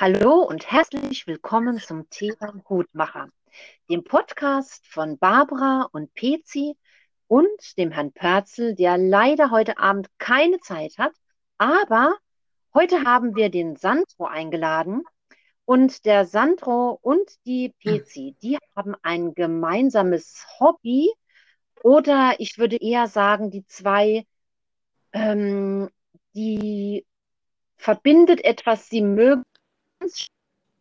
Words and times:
Hallo 0.00 0.42
und 0.44 0.70
herzlich 0.70 1.26
willkommen 1.26 1.80
zum 1.80 2.08
Thema 2.08 2.54
Hutmacher, 2.68 3.30
dem 3.90 4.04
Podcast 4.04 4.86
von 4.86 5.18
Barbara 5.18 5.88
und 5.90 6.14
Pezi 6.14 6.76
und 7.26 7.76
dem 7.76 7.90
Herrn 7.90 8.12
Pörzel, 8.12 8.76
der 8.76 8.96
leider 8.96 9.50
heute 9.50 9.76
Abend 9.78 10.06
keine 10.18 10.60
Zeit 10.60 10.98
hat. 10.98 11.10
Aber 11.56 12.16
heute 12.72 13.02
haben 13.02 13.34
wir 13.34 13.50
den 13.50 13.74
Sandro 13.74 14.26
eingeladen 14.26 15.02
und 15.64 16.04
der 16.04 16.26
Sandro 16.26 16.96
und 17.02 17.28
die 17.44 17.74
Pezi, 17.80 18.36
die 18.40 18.56
haben 18.76 18.94
ein 19.02 19.34
gemeinsames 19.34 20.46
Hobby 20.60 21.10
oder 21.82 22.36
ich 22.38 22.56
würde 22.56 22.76
eher 22.76 23.08
sagen, 23.08 23.50
die 23.50 23.66
zwei, 23.66 24.24
ähm, 25.12 25.90
die 26.36 27.04
verbindet 27.78 28.44
etwas, 28.44 28.88
sie 28.88 29.02
mögen 29.02 29.42
ganz 30.08 30.28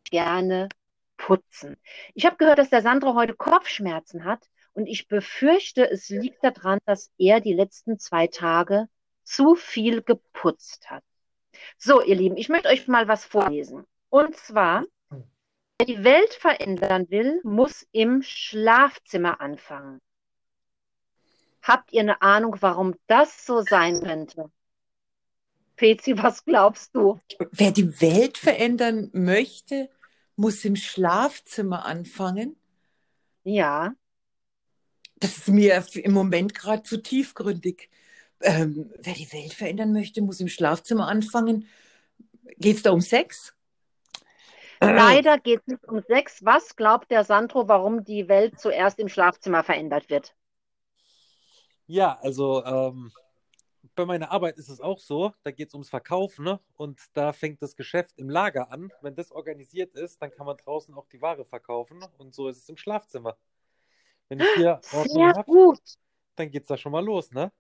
gerne 0.09 0.69
putzen. 1.17 1.77
Ich 2.13 2.25
habe 2.25 2.37
gehört, 2.37 2.59
dass 2.59 2.69
der 2.69 2.81
Sandro 2.81 3.15
heute 3.15 3.33
Kopfschmerzen 3.33 4.23
hat 4.23 4.47
und 4.73 4.87
ich 4.87 5.07
befürchte, 5.07 5.89
es 5.89 6.09
liegt 6.09 6.43
daran, 6.43 6.79
dass 6.85 7.11
er 7.17 7.41
die 7.41 7.53
letzten 7.53 7.99
zwei 7.99 8.27
Tage 8.27 8.87
zu 9.23 9.55
viel 9.55 10.01
geputzt 10.01 10.89
hat. 10.89 11.03
So, 11.77 12.01
ihr 12.01 12.15
Lieben, 12.15 12.37
ich 12.37 12.49
möchte 12.49 12.69
euch 12.69 12.87
mal 12.87 13.07
was 13.07 13.25
vorlesen. 13.25 13.85
Und 14.09 14.37
zwar, 14.37 14.85
wer 15.09 15.85
die 15.85 16.03
Welt 16.03 16.33
verändern 16.33 17.09
will, 17.09 17.41
muss 17.43 17.85
im 17.91 18.21
Schlafzimmer 18.21 19.41
anfangen. 19.41 19.99
Habt 21.63 21.91
ihr 21.91 22.01
eine 22.01 22.21
Ahnung, 22.21 22.55
warum 22.61 22.95
das 23.07 23.45
so 23.45 23.61
sein 23.61 24.01
könnte? 24.01 24.49
Pezi, 25.77 26.17
was 26.17 26.43
glaubst 26.43 26.93
du? 26.95 27.19
Wer 27.51 27.71
die 27.71 28.01
Welt 28.01 28.37
verändern 28.37 29.09
möchte, 29.13 29.89
muss 30.35 30.65
im 30.65 30.75
Schlafzimmer 30.75 31.85
anfangen. 31.85 32.57
Ja. 33.43 33.93
Das 35.19 35.37
ist 35.37 35.47
mir 35.47 35.83
im 35.93 36.11
Moment 36.13 36.53
gerade 36.53 36.83
zu 36.83 37.01
tiefgründig. 37.01 37.89
Ähm, 38.41 38.91
wer 38.99 39.13
die 39.13 39.31
Welt 39.31 39.53
verändern 39.53 39.93
möchte, 39.93 40.21
muss 40.21 40.39
im 40.39 40.47
Schlafzimmer 40.47 41.07
anfangen. 41.07 41.67
Geht 42.57 42.77
es 42.77 42.83
da 42.83 42.91
um 42.91 43.01
Sex? 43.01 43.53
Leider 44.79 45.39
geht 45.39 45.61
es 45.61 45.67
nicht 45.67 45.87
um 45.87 46.03
Sex. 46.07 46.45
Was 46.45 46.75
glaubt 46.75 47.09
der 47.09 47.23
Sandro, 47.23 47.67
warum 47.67 48.03
die 48.03 48.27
Welt 48.27 48.59
zuerst 48.59 48.99
im 48.99 49.09
Schlafzimmer 49.09 49.63
verändert 49.63 50.09
wird? 50.09 50.35
Ja, 51.87 52.19
also 52.21 52.63
ähm, 52.63 53.11
bei 53.97 54.05
meiner 54.05 54.31
Arbeit 54.31 54.57
ist 54.57 54.69
es 54.69 54.79
auch 54.79 54.99
so, 54.99 55.33
da 55.43 55.51
geht 55.51 55.69
es 55.69 55.73
ums 55.73 55.89
Verkaufen 55.89 56.45
ne? 56.45 56.59
und 56.75 57.01
da 57.13 57.33
fängt 57.33 57.61
das 57.61 57.75
Geschäft 57.75 58.17
im 58.17 58.29
Lager 58.29 58.71
an. 58.71 58.93
Wenn 59.01 59.15
das 59.15 59.31
organisiert 59.31 59.95
ist, 59.95 60.21
dann 60.21 60.31
kann 60.31 60.45
man 60.45 60.55
draußen 60.55 60.93
auch 60.93 61.07
die 61.07 61.21
Ware 61.21 61.43
verkaufen 61.43 62.05
und 62.17 62.33
so 62.33 62.47
ist 62.47 62.57
es 62.57 62.69
im 62.69 62.77
Schlafzimmer. 62.77 63.35
Wenn 64.29 64.39
ich 64.39 64.47
hier 64.55 64.79
Ordnung 64.93 65.27
habe, 65.27 65.73
dann 66.35 66.51
geht 66.51 66.61
es 66.61 66.67
da 66.67 66.77
schon 66.77 66.91
mal 66.91 67.03
los, 67.03 67.31
ne? 67.31 67.51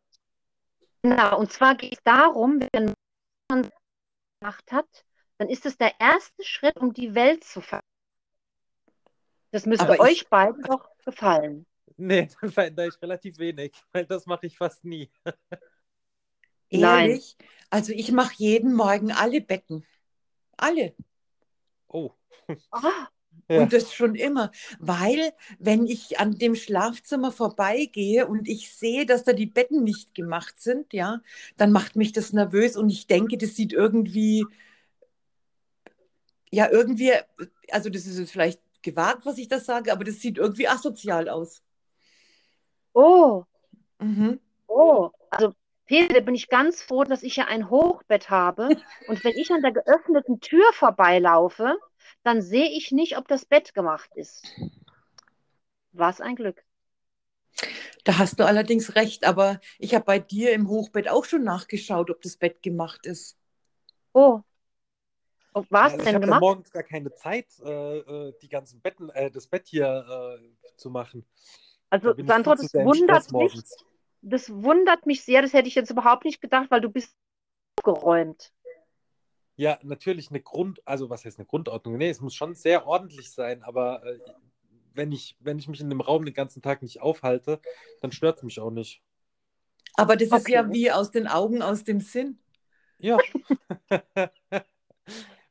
Genau, 1.01 1.39
und 1.39 1.51
zwar 1.51 1.75
geht 1.75 1.93
es 1.93 2.03
darum, 2.03 2.59
wenn 2.71 2.93
man 3.49 3.69
gemacht 4.39 4.71
hat, 4.71 5.05
dann 5.39 5.49
ist 5.49 5.65
es 5.65 5.77
der 5.77 5.99
erste 5.99 6.43
Schritt, 6.43 6.77
um 6.77 6.93
die 6.93 7.15
Welt 7.15 7.43
zu 7.43 7.61
verändern. 7.61 7.81
Das 9.51 9.65
müsste 9.65 9.85
Aber 9.85 9.99
euch 10.01 10.21
ich... 10.21 10.29
beiden 10.29 10.61
doch 10.63 10.87
gefallen. 11.03 11.65
Nee, 11.95 12.29
dann 12.41 12.51
verändere 12.51 12.89
ich 12.89 13.01
relativ 13.01 13.39
wenig, 13.39 13.73
weil 13.91 14.05
das 14.05 14.27
mache 14.27 14.45
ich 14.45 14.57
fast 14.57 14.85
nie. 14.85 15.09
Ehrlich? 16.69 17.35
Nein. 17.39 17.47
Also 17.69 17.93
ich 17.93 18.11
mache 18.11 18.33
jeden 18.37 18.73
Morgen 18.73 19.11
alle 19.11 19.41
Betten. 19.41 19.85
Alle. 20.57 20.95
Oh. 21.87 22.11
Ah. 22.71 23.07
Ja. 23.49 23.61
Und 23.61 23.71
das 23.71 23.93
schon 23.93 24.15
immer. 24.15 24.51
Weil, 24.77 25.31
wenn 25.57 25.85
ich 25.85 26.19
an 26.19 26.37
dem 26.37 26.53
Schlafzimmer 26.53 27.31
vorbeigehe 27.31 28.27
und 28.27 28.45
ich 28.45 28.73
sehe, 28.73 29.05
dass 29.05 29.23
da 29.23 29.31
die 29.31 29.45
Betten 29.45 29.85
nicht 29.85 30.13
gemacht 30.13 30.59
sind, 30.59 30.91
ja, 30.91 31.21
dann 31.55 31.71
macht 31.71 31.95
mich 31.95 32.11
das 32.11 32.33
nervös 32.33 32.75
und 32.75 32.89
ich 32.89 33.07
denke, 33.07 33.37
das 33.37 33.55
sieht 33.55 33.71
irgendwie, 33.71 34.45
ja, 36.51 36.69
irgendwie, 36.69 37.13
also 37.71 37.89
das 37.89 38.05
ist 38.05 38.19
jetzt 38.19 38.31
vielleicht 38.31 38.61
gewagt, 38.81 39.25
was 39.25 39.37
ich 39.37 39.47
das 39.47 39.65
sage, 39.65 39.91
aber 39.91 40.03
das 40.03 40.19
sieht 40.19 40.37
irgendwie 40.37 40.67
asozial 40.67 41.29
aus. 41.29 41.61
Oh. 42.93 43.43
Mhm. 43.99 44.39
Oh, 44.67 45.11
also 45.29 45.53
Peter, 45.87 46.21
bin 46.21 46.35
ich 46.35 46.49
ganz 46.49 46.81
froh, 46.81 47.05
dass 47.05 47.23
ich 47.23 47.37
ja 47.37 47.45
ein 47.45 47.69
Hochbett 47.69 48.29
habe. 48.29 48.69
Und 49.07 49.23
wenn 49.23 49.35
ich 49.35 49.51
an 49.51 49.61
der 49.61 49.71
geöffneten 49.71 50.39
Tür 50.41 50.71
vorbeilaufe, 50.73 51.77
dann 52.23 52.41
sehe 52.41 52.69
ich 52.69 52.91
nicht, 52.91 53.17
ob 53.17 53.27
das 53.27 53.45
Bett 53.45 53.73
gemacht 53.73 54.09
ist. 54.15 54.45
Was 55.93 56.21
ein 56.21 56.35
Glück. 56.35 56.63
Da 58.03 58.17
hast 58.17 58.39
du 58.39 58.45
allerdings 58.45 58.95
recht, 58.95 59.25
aber 59.25 59.59
ich 59.79 59.95
habe 59.95 60.05
bei 60.05 60.19
dir 60.19 60.51
im 60.51 60.69
Hochbett 60.69 61.09
auch 61.09 61.25
schon 61.25 61.43
nachgeschaut, 61.43 62.11
ob 62.11 62.21
das 62.21 62.37
Bett 62.37 62.61
gemacht 62.61 63.05
ist. 63.05 63.37
Oh. 64.13 64.41
Und 65.53 65.71
was 65.71 65.93
also 65.93 66.05
denn 66.05 66.15
ich 66.15 66.21
gemacht? 66.21 66.37
Ich 66.37 66.41
morgens 66.41 66.71
gar 66.71 66.83
keine 66.83 67.13
Zeit, 67.15 67.47
äh, 67.63 67.97
äh, 67.97 68.33
die 68.41 68.49
ganzen 68.49 68.81
Betten, 68.81 69.09
äh, 69.09 69.31
das 69.31 69.47
Bett 69.47 69.67
hier 69.67 70.39
äh, 70.39 70.77
zu 70.77 70.89
machen. 70.89 71.25
Also, 71.89 72.13
Sandro, 72.17 72.55
das 72.55 72.73
wundert 72.73 73.31
mich 73.31 73.63
das 74.21 74.49
wundert 74.49 75.05
mich 75.05 75.23
sehr. 75.23 75.41
Das 75.41 75.53
hätte 75.53 75.67
ich 75.67 75.75
jetzt 75.75 75.91
überhaupt 75.91 76.25
nicht 76.25 76.41
gedacht, 76.41 76.69
weil 76.69 76.81
du 76.81 76.89
bist 76.89 77.15
geräumt. 77.83 78.51
Ja, 79.55 79.79
natürlich 79.81 80.29
eine 80.29 80.41
Grund, 80.41 80.81
also 80.85 81.09
was 81.09 81.25
heißt 81.25 81.39
eine 81.39 81.47
Grundordnung? 81.47 81.97
Nee, 81.97 82.09
es 82.09 82.21
muss 82.21 82.35
schon 82.35 82.53
sehr 82.53 82.85
ordentlich 82.85 83.31
sein, 83.31 83.63
aber 83.63 84.05
äh, 84.05 84.19
wenn, 84.93 85.11
ich, 85.11 85.35
wenn 85.39 85.57
ich 85.57 85.67
mich 85.67 85.81
in 85.81 85.89
dem 85.89 86.01
Raum 86.01 86.25
den 86.25 86.33
ganzen 86.33 86.61
Tag 86.61 86.83
nicht 86.83 87.01
aufhalte, 87.01 87.59
dann 88.01 88.11
stört 88.11 88.37
es 88.37 88.43
mich 88.43 88.59
auch 88.59 88.69
nicht. 88.69 89.01
Aber 89.95 90.15
das 90.15 90.31
okay. 90.31 90.37
ist 90.37 90.49
ja 90.49 90.71
wie 90.71 90.91
aus 90.91 91.09
den 91.09 91.27
Augen, 91.27 91.63
aus 91.63 91.83
dem 91.83 92.01
Sinn. 92.01 92.39
Ja. 92.99 93.17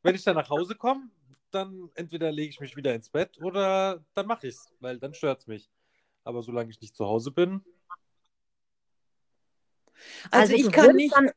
wenn 0.02 0.14
ich 0.14 0.22
dann 0.22 0.36
nach 0.36 0.50
Hause 0.50 0.76
komme, 0.76 1.10
dann 1.50 1.90
entweder 1.94 2.30
lege 2.30 2.50
ich 2.50 2.60
mich 2.60 2.76
wieder 2.76 2.94
ins 2.94 3.10
Bett 3.10 3.40
oder 3.42 4.04
dann 4.14 4.26
mache 4.26 4.46
ich 4.46 4.54
es, 4.54 4.72
weil 4.78 4.98
dann 4.98 5.14
stört 5.14 5.40
es 5.40 5.46
mich. 5.46 5.70
Aber 6.22 6.42
solange 6.42 6.70
ich 6.70 6.80
nicht 6.80 6.94
zu 6.94 7.06
Hause 7.06 7.30
bin, 7.30 7.64
also, 10.30 10.54
also 10.54 10.66
ich 10.66 10.72
kann 10.72 10.96
nicht, 10.96 11.14
dann, 11.14 11.30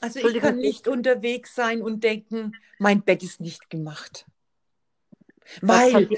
also 0.00 0.20
ich 0.20 0.38
kann 0.38 0.56
nicht 0.56 0.88
unterwegs 0.88 1.54
sein 1.54 1.82
und 1.82 2.04
denken, 2.04 2.52
mein 2.78 3.02
Bett 3.02 3.22
ist 3.22 3.40
nicht 3.40 3.70
gemacht. 3.70 4.26
Weil, 5.60 6.08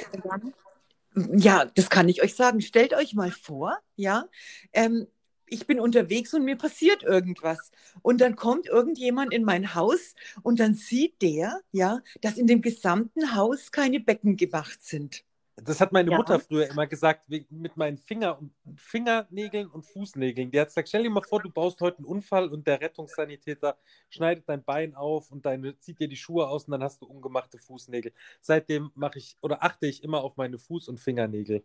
ja, 1.14 1.64
das 1.64 1.91
kann 1.91 2.09
ich 2.09 2.22
euch 2.22 2.34
sagen. 2.34 2.60
Stellt 2.60 2.94
euch 2.94 3.14
mal 3.14 3.30
vor, 3.30 3.78
ja, 3.97 4.26
ähm, 4.72 5.06
ich 5.47 5.66
bin 5.66 5.80
unterwegs 5.80 6.32
und 6.32 6.44
mir 6.44 6.56
passiert 6.56 7.03
irgendwas. 7.03 7.70
Und 8.03 8.20
dann 8.20 8.36
kommt 8.36 8.66
irgendjemand 8.66 9.32
in 9.32 9.44
mein 9.44 9.75
Haus 9.75 10.14
und 10.42 10.60
dann 10.60 10.75
sieht 10.75 11.20
der, 11.22 11.60
ja, 11.72 12.00
dass 12.20 12.38
in 12.38 12.47
dem 12.47 12.62
gesamten 12.62 13.34
Haus 13.34 13.72
keine 13.72 14.00
Betten 14.00 14.36
gemacht 14.36 14.82
sind. 14.82 15.25
Das 15.65 15.81
hat 15.81 15.93
meine 15.93 16.10
ja. 16.10 16.16
Mutter 16.16 16.38
früher 16.38 16.69
immer 16.69 16.87
gesagt, 16.87 17.28
mit 17.28 17.76
meinen 17.76 17.98
Finger 17.98 18.38
und 18.38 18.53
Fingernägeln 18.76 19.69
und 19.69 19.84
Fußnägeln. 19.84 20.50
Die 20.50 20.60
hat 20.60 20.69
gesagt, 20.69 20.88
stell 20.88 21.03
dir 21.03 21.10
mal 21.10 21.22
vor, 21.22 21.43
du 21.43 21.50
baust 21.50 21.81
heute 21.81 21.98
einen 21.98 22.06
Unfall 22.06 22.48
und 22.48 22.66
der 22.66 22.81
Rettungssanitäter 22.81 23.76
schneidet 24.09 24.48
dein 24.48 24.65
Bein 24.65 24.94
auf 24.94 25.31
und 25.31 25.47
deine, 25.47 25.78
zieht 25.78 26.00
dir 26.00 26.09
die 26.09 26.16
Schuhe 26.16 26.48
aus 26.48 26.65
und 26.65 26.72
dann 26.72 26.82
hast 26.82 27.03
du 27.03 27.06
ungemachte 27.06 27.59
Fußnägel. 27.59 28.12
Seitdem 28.41 28.91
mache 28.94 29.19
ich 29.19 29.37
oder 29.41 29.62
achte 29.62 29.87
ich 29.87 30.03
immer 30.03 30.22
auf 30.22 30.37
meine 30.37 30.56
Fuß- 30.56 30.88
und 30.88 31.00
Fingernägel. 31.00 31.62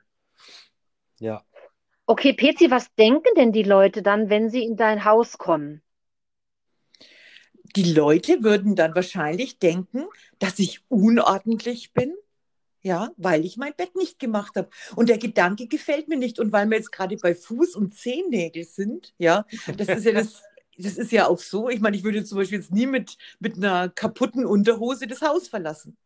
Ja. 1.20 1.44
Okay, 2.06 2.34
Pezi, 2.34 2.70
was 2.70 2.94
denken 2.96 3.34
denn 3.36 3.52
die 3.52 3.64
Leute 3.64 4.02
dann, 4.04 4.30
wenn 4.30 4.50
sie 4.50 4.64
in 4.64 4.78
dein 4.78 5.06
Haus 5.06 5.38
kommen? 5.38 5.82
Die 7.76 7.94
Leute 7.94 8.44
würden 8.44 8.76
dann 8.76 8.96
wahrscheinlich 8.96 9.60
denken, 9.60 10.06
dass 10.40 10.60
ich 10.60 10.82
unordentlich 10.88 11.94
bin 11.94 12.16
ja, 12.86 13.10
weil 13.18 13.46
ich 13.46 13.58
mein 13.58 13.74
Bett 13.76 13.96
nicht 13.96 14.20
gemacht 14.20 14.56
habe. 14.56 14.70
Und 14.96 15.10
der 15.10 15.18
Gedanke 15.18 15.66
gefällt 15.66 16.08
mir 16.08 16.18
nicht. 16.18 16.40
Und 16.40 16.52
weil 16.52 16.70
wir 16.70 16.78
jetzt 16.78 16.92
gerade 16.92 17.18
bei 17.18 17.32
Fuß- 17.32 17.76
und 17.76 17.96
Zehennägel 17.96 18.64
sind, 18.64 19.16
ja, 19.18 19.48
das 19.76 19.90
ist 19.90 20.06
ja 20.06 20.12
das, 20.12 20.44
das 20.78 20.98
ist 21.00 21.12
ja 21.12 21.28
auch 21.28 21.40
so. 21.40 21.68
Ich 21.68 21.80
meine, 21.80 21.98
ich 21.98 22.04
würde 22.04 22.24
zum 22.24 22.38
Beispiel 22.38 22.60
jetzt 22.60 22.72
nie 22.72 22.86
mit, 22.86 23.18
mit 23.40 23.58
einer 23.58 23.90
kaputten 23.90 24.46
Unterhose 24.46 25.08
das 25.08 25.22
Haus 25.22 25.48
verlassen. 25.48 25.98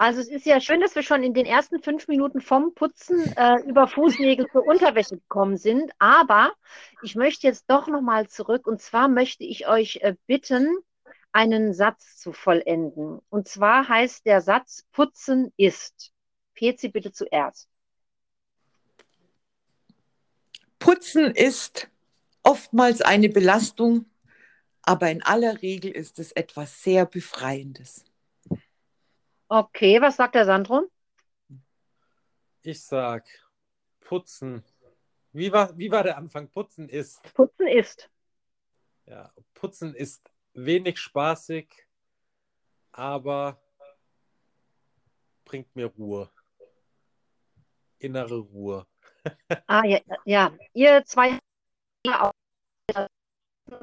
Also 0.00 0.20
es 0.20 0.28
ist 0.28 0.46
ja 0.46 0.60
schön, 0.60 0.80
dass 0.80 0.94
wir 0.94 1.02
schon 1.02 1.24
in 1.24 1.34
den 1.34 1.44
ersten 1.44 1.82
fünf 1.82 2.06
Minuten 2.06 2.40
vom 2.40 2.72
Putzen 2.72 3.32
äh, 3.36 3.60
über 3.62 3.88
Fußnägel 3.88 4.46
zur 4.50 4.64
Unterwäsche 4.64 5.16
gekommen 5.16 5.56
sind. 5.56 5.90
Aber 5.98 6.52
ich 7.02 7.16
möchte 7.16 7.48
jetzt 7.48 7.64
doch 7.68 7.88
nochmal 7.88 8.28
zurück. 8.28 8.68
Und 8.68 8.80
zwar 8.80 9.08
möchte 9.08 9.42
ich 9.42 9.68
euch 9.68 9.98
äh, 10.02 10.14
bitten, 10.28 10.68
einen 11.32 11.72
Satz 11.72 12.16
zu 12.16 12.32
vollenden. 12.32 13.20
Und 13.28 13.48
zwar 13.48 13.88
heißt 13.88 14.26
der 14.26 14.40
Satz, 14.40 14.86
putzen 14.92 15.52
ist. 15.56 16.12
Pezi, 16.54 16.88
bitte 16.88 17.12
zuerst. 17.12 17.68
Putzen 20.78 21.32
ist 21.32 21.88
oftmals 22.42 23.02
eine 23.02 23.28
Belastung, 23.28 24.06
aber 24.82 25.10
in 25.10 25.22
aller 25.22 25.60
Regel 25.62 25.90
ist 25.90 26.18
es 26.18 26.32
etwas 26.32 26.82
sehr 26.82 27.04
Befreiendes. 27.04 28.04
Okay, 29.48 30.00
was 30.00 30.16
sagt 30.16 30.34
der 30.34 30.44
Sandro? 30.44 30.90
Ich 32.62 32.82
sag 32.82 33.26
putzen. 34.00 34.64
Wie 35.32 35.52
war, 35.52 35.76
wie 35.76 35.90
war 35.90 36.02
der 36.02 36.16
Anfang? 36.16 36.48
Putzen 36.48 36.88
ist. 36.88 37.22
Putzen 37.34 37.66
ist. 37.66 38.10
Ja, 39.06 39.32
putzen 39.54 39.94
ist 39.94 40.30
wenig 40.64 40.98
spaßig, 40.98 41.86
aber 42.92 43.60
bringt 45.44 45.74
mir 45.74 45.86
Ruhe. 45.86 46.30
Innere 47.98 48.38
Ruhe. 48.38 48.86
ah, 49.66 49.84
ja, 49.84 49.98
ja. 50.24 50.52
Ihr 50.72 51.04
zwei 51.04 51.38
auch 52.06 52.32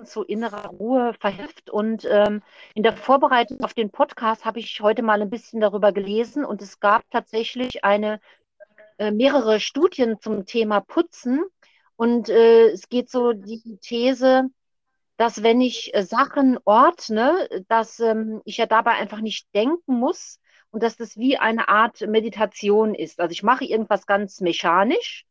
zu 0.04 0.24
innerer 0.24 0.68
Ruhe 0.68 1.14
verhilft. 1.20 1.70
Und 1.70 2.06
ähm, 2.10 2.42
in 2.74 2.84
der 2.84 2.98
Vorbereitung 2.98 3.64
auf 3.64 3.74
den 3.74 3.92
Podcast 3.92 4.46
habe 4.46 4.60
ich 4.60 4.82
heute 4.82 5.04
mal 5.04 5.22
ein 5.22 5.30
bisschen 5.30 5.60
darüber 5.60 5.92
gelesen 5.92 6.44
und 6.44 6.62
es 6.62 6.80
gab 6.80 7.10
tatsächlich 7.12 7.84
eine 7.84 8.20
äh, 8.98 9.12
mehrere 9.12 9.60
Studien 9.60 10.20
zum 10.20 10.46
Thema 10.46 10.82
Putzen. 10.82 11.44
Und 11.98 12.30
äh, 12.30 12.70
es 12.70 12.90
geht 12.90 13.10
so 13.10 13.34
die 13.34 13.78
These, 13.82 14.50
dass 15.18 15.44
wenn 15.44 15.62
ich 15.62 15.94
äh, 15.96 16.04
Sachen 16.04 16.58
ordne, 16.66 17.48
dass 17.68 18.00
ähm, 18.00 18.42
ich 18.46 18.58
ja 18.58 18.66
dabei 18.66 18.92
einfach 18.92 19.22
nicht 19.22 19.48
denken 19.56 19.96
muss 20.00 20.40
und 20.72 20.84
dass 20.84 20.98
das 20.98 21.18
wie 21.18 21.38
eine 21.38 21.70
Art 21.70 22.02
Meditation 22.02 22.96
ist. 22.96 23.20
Also 23.20 23.32
ich 23.32 23.44
mache 23.44 23.66
irgendwas 23.66 24.06
ganz 24.06 24.42
mechanisch 24.42 25.26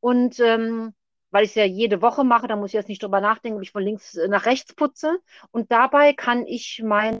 und 0.00 0.38
ähm, 0.40 0.94
weil 1.32 1.44
ich 1.44 1.50
es 1.50 1.56
ja 1.56 1.64
jede 1.64 2.02
Woche 2.02 2.24
mache, 2.24 2.46
da 2.46 2.56
muss 2.56 2.70
ich 2.70 2.74
jetzt 2.74 2.88
nicht 2.88 3.02
drüber 3.02 3.20
nachdenken, 3.20 3.56
ob 3.56 3.62
ich 3.62 3.72
von 3.72 3.82
links 3.82 4.14
äh, 4.16 4.28
nach 4.28 4.44
rechts 4.44 4.74
putze. 4.74 5.18
Und 5.50 5.72
dabei 5.72 6.12
kann 6.12 6.46
ich 6.46 6.82
meinen 6.84 7.18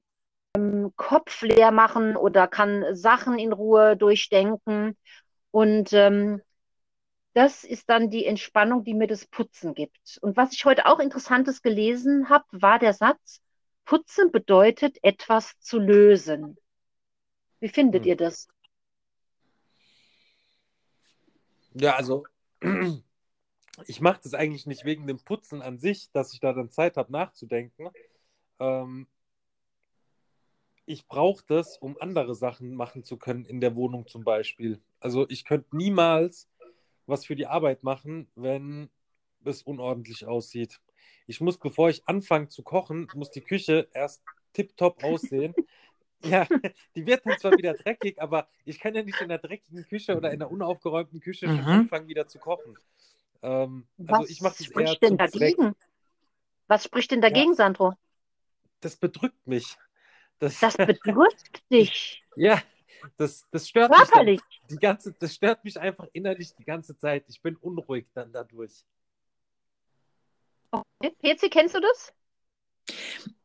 ähm, 0.54 0.92
Kopf 0.96 1.42
leer 1.42 1.70
machen 1.72 2.16
oder 2.16 2.46
kann 2.46 2.84
Sachen 2.94 3.38
in 3.38 3.52
Ruhe 3.52 3.96
durchdenken. 3.96 4.96
Und 5.50 5.92
ähm, 5.94 6.42
das 7.34 7.64
ist 7.64 7.88
dann 7.88 8.10
die 8.10 8.26
Entspannung, 8.26 8.84
die 8.84 8.94
mir 8.94 9.06
das 9.06 9.26
Putzen 9.26 9.74
gibt. 9.74 10.18
Und 10.20 10.36
was 10.36 10.52
ich 10.52 10.64
heute 10.64 10.86
auch 10.86 10.98
Interessantes 10.98 11.62
gelesen 11.62 12.28
habe, 12.28 12.44
war 12.52 12.78
der 12.78 12.92
Satz, 12.92 13.40
Putzen 13.84 14.30
bedeutet 14.30 14.98
etwas 15.02 15.58
zu 15.58 15.78
lösen. 15.78 16.56
Wie 17.60 17.68
findet 17.68 18.02
hm. 18.02 18.08
ihr 18.08 18.16
das? 18.16 18.48
Ja, 21.74 21.96
also 21.96 22.24
ich 23.86 24.00
mache 24.00 24.20
das 24.22 24.34
eigentlich 24.34 24.66
nicht 24.66 24.84
wegen 24.84 25.06
dem 25.06 25.18
Putzen 25.18 25.62
an 25.62 25.78
sich, 25.78 26.10
dass 26.12 26.34
ich 26.34 26.40
da 26.40 26.52
dann 26.52 26.70
Zeit 26.70 26.96
habe 26.96 27.10
nachzudenken. 27.12 27.88
Ähm, 28.58 29.06
ich 30.84 31.06
brauche 31.06 31.44
das, 31.46 31.78
um 31.78 31.96
andere 32.00 32.34
Sachen 32.34 32.74
machen 32.74 33.04
zu 33.04 33.16
können 33.16 33.44
in 33.46 33.60
der 33.60 33.74
Wohnung 33.74 34.06
zum 34.06 34.24
Beispiel. 34.24 34.82
Also 35.00 35.26
ich 35.28 35.44
könnte 35.44 35.74
niemals 35.76 36.48
was 37.12 37.26
für 37.26 37.36
die 37.36 37.46
Arbeit 37.46 37.84
machen, 37.84 38.26
wenn 38.34 38.90
es 39.44 39.62
unordentlich 39.62 40.26
aussieht. 40.26 40.80
Ich 41.26 41.40
muss, 41.40 41.58
bevor 41.58 41.90
ich 41.90 42.08
anfange 42.08 42.48
zu 42.48 42.62
kochen, 42.62 43.06
muss 43.14 43.30
die 43.30 43.42
Küche 43.42 43.88
erst 43.92 44.24
tiptop 44.52 45.04
aussehen. 45.04 45.54
ja, 46.24 46.46
die 46.96 47.06
wird 47.06 47.24
dann 47.26 47.38
zwar 47.38 47.52
wieder 47.52 47.74
dreckig, 47.74 48.20
aber 48.20 48.48
ich 48.64 48.80
kann 48.80 48.94
ja 48.94 49.02
nicht 49.02 49.20
in 49.20 49.28
der 49.28 49.38
dreckigen 49.38 49.84
Küche 49.86 50.16
oder 50.16 50.32
in 50.32 50.38
der 50.38 50.50
unaufgeräumten 50.50 51.20
Küche 51.20 51.48
mhm. 51.48 51.56
schon 51.56 51.64
anfangen, 51.64 52.08
wieder 52.08 52.26
zu 52.26 52.38
kochen. 52.38 52.74
Ähm, 53.42 53.86
also 54.06 54.28
ich 54.28 54.40
mache 54.40 54.56
das 54.58 54.70
eher 54.70 54.96
denn 54.96 55.16
dagegen? 55.16 55.74
Was 56.68 56.84
spricht 56.84 57.10
denn 57.10 57.20
dagegen, 57.20 57.50
ja, 57.50 57.56
Sandro? 57.56 57.94
Das 58.80 58.96
bedrückt 58.96 59.46
mich. 59.46 59.76
Das, 60.38 60.58
das 60.60 60.76
bedrückt 60.76 61.62
dich. 61.70 62.24
Ja, 62.36 62.62
das, 63.16 63.44
das 63.50 63.68
stört 63.68 63.92
Körperlich. 63.92 64.40
mich. 64.40 64.60
die 64.70 64.76
ganze, 64.76 65.12
das 65.12 65.34
stört 65.34 65.64
mich 65.64 65.78
einfach 65.78 66.06
innerlich 66.12 66.54
die 66.54 66.64
ganze 66.64 66.96
Zeit. 66.96 67.24
Ich 67.28 67.40
bin 67.40 67.56
unruhig 67.56 68.06
dann 68.14 68.32
dadurch. 68.32 68.84
Okay. 70.70 71.14
Pezi, 71.20 71.50
kennst 71.50 71.74
du 71.74 71.80
das? 71.80 72.12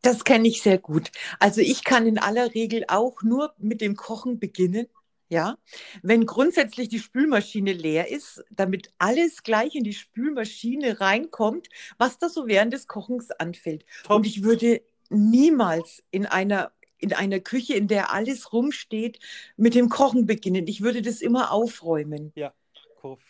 Das 0.02 0.24
kenne 0.24 0.48
ich 0.48 0.62
sehr 0.62 0.78
gut. 0.78 1.12
Also 1.40 1.62
ich 1.62 1.84
kann 1.84 2.08
in 2.08 2.18
aller 2.18 2.54
Regel 2.54 2.86
auch 2.88 3.22
nur 3.22 3.54
mit 3.58 3.82
dem 3.82 3.96
Kochen 3.96 4.40
beginnen, 4.40 4.88
ja, 5.30 5.58
wenn 6.02 6.26
grundsätzlich 6.26 6.88
die 6.88 7.00
Spülmaschine 7.00 7.74
leer 7.74 8.10
ist, 8.10 8.44
damit 8.50 8.94
alles 8.98 9.44
gleich 9.44 9.76
in 9.76 9.84
die 9.84 9.94
Spülmaschine 9.94 11.02
reinkommt, 11.02 11.68
was 11.98 12.18
da 12.18 12.30
so 12.30 12.48
während 12.48 12.74
des 12.74 12.88
Kochens 12.88 13.32
anfällt. 13.32 13.86
Top. 14.04 14.18
Und 14.18 14.26
ich 14.26 14.44
würde 14.44 14.82
niemals 15.10 16.02
in 16.12 16.26
einer 16.26 16.72
in 16.98 17.14
einer 17.14 17.40
Küche, 17.40 17.76
in 17.76 17.88
der 17.88 18.12
alles 18.12 18.54
rumsteht, 18.54 19.20
mit 19.56 19.76
dem 19.76 19.90
Kochen 19.90 20.26
beginnen. 20.26 20.68
Ich 20.68 20.82
würde 20.82 21.02
das 21.02 21.22
immer 21.22 21.52
aufräumen. 21.52 22.32
Ja, 22.36 22.54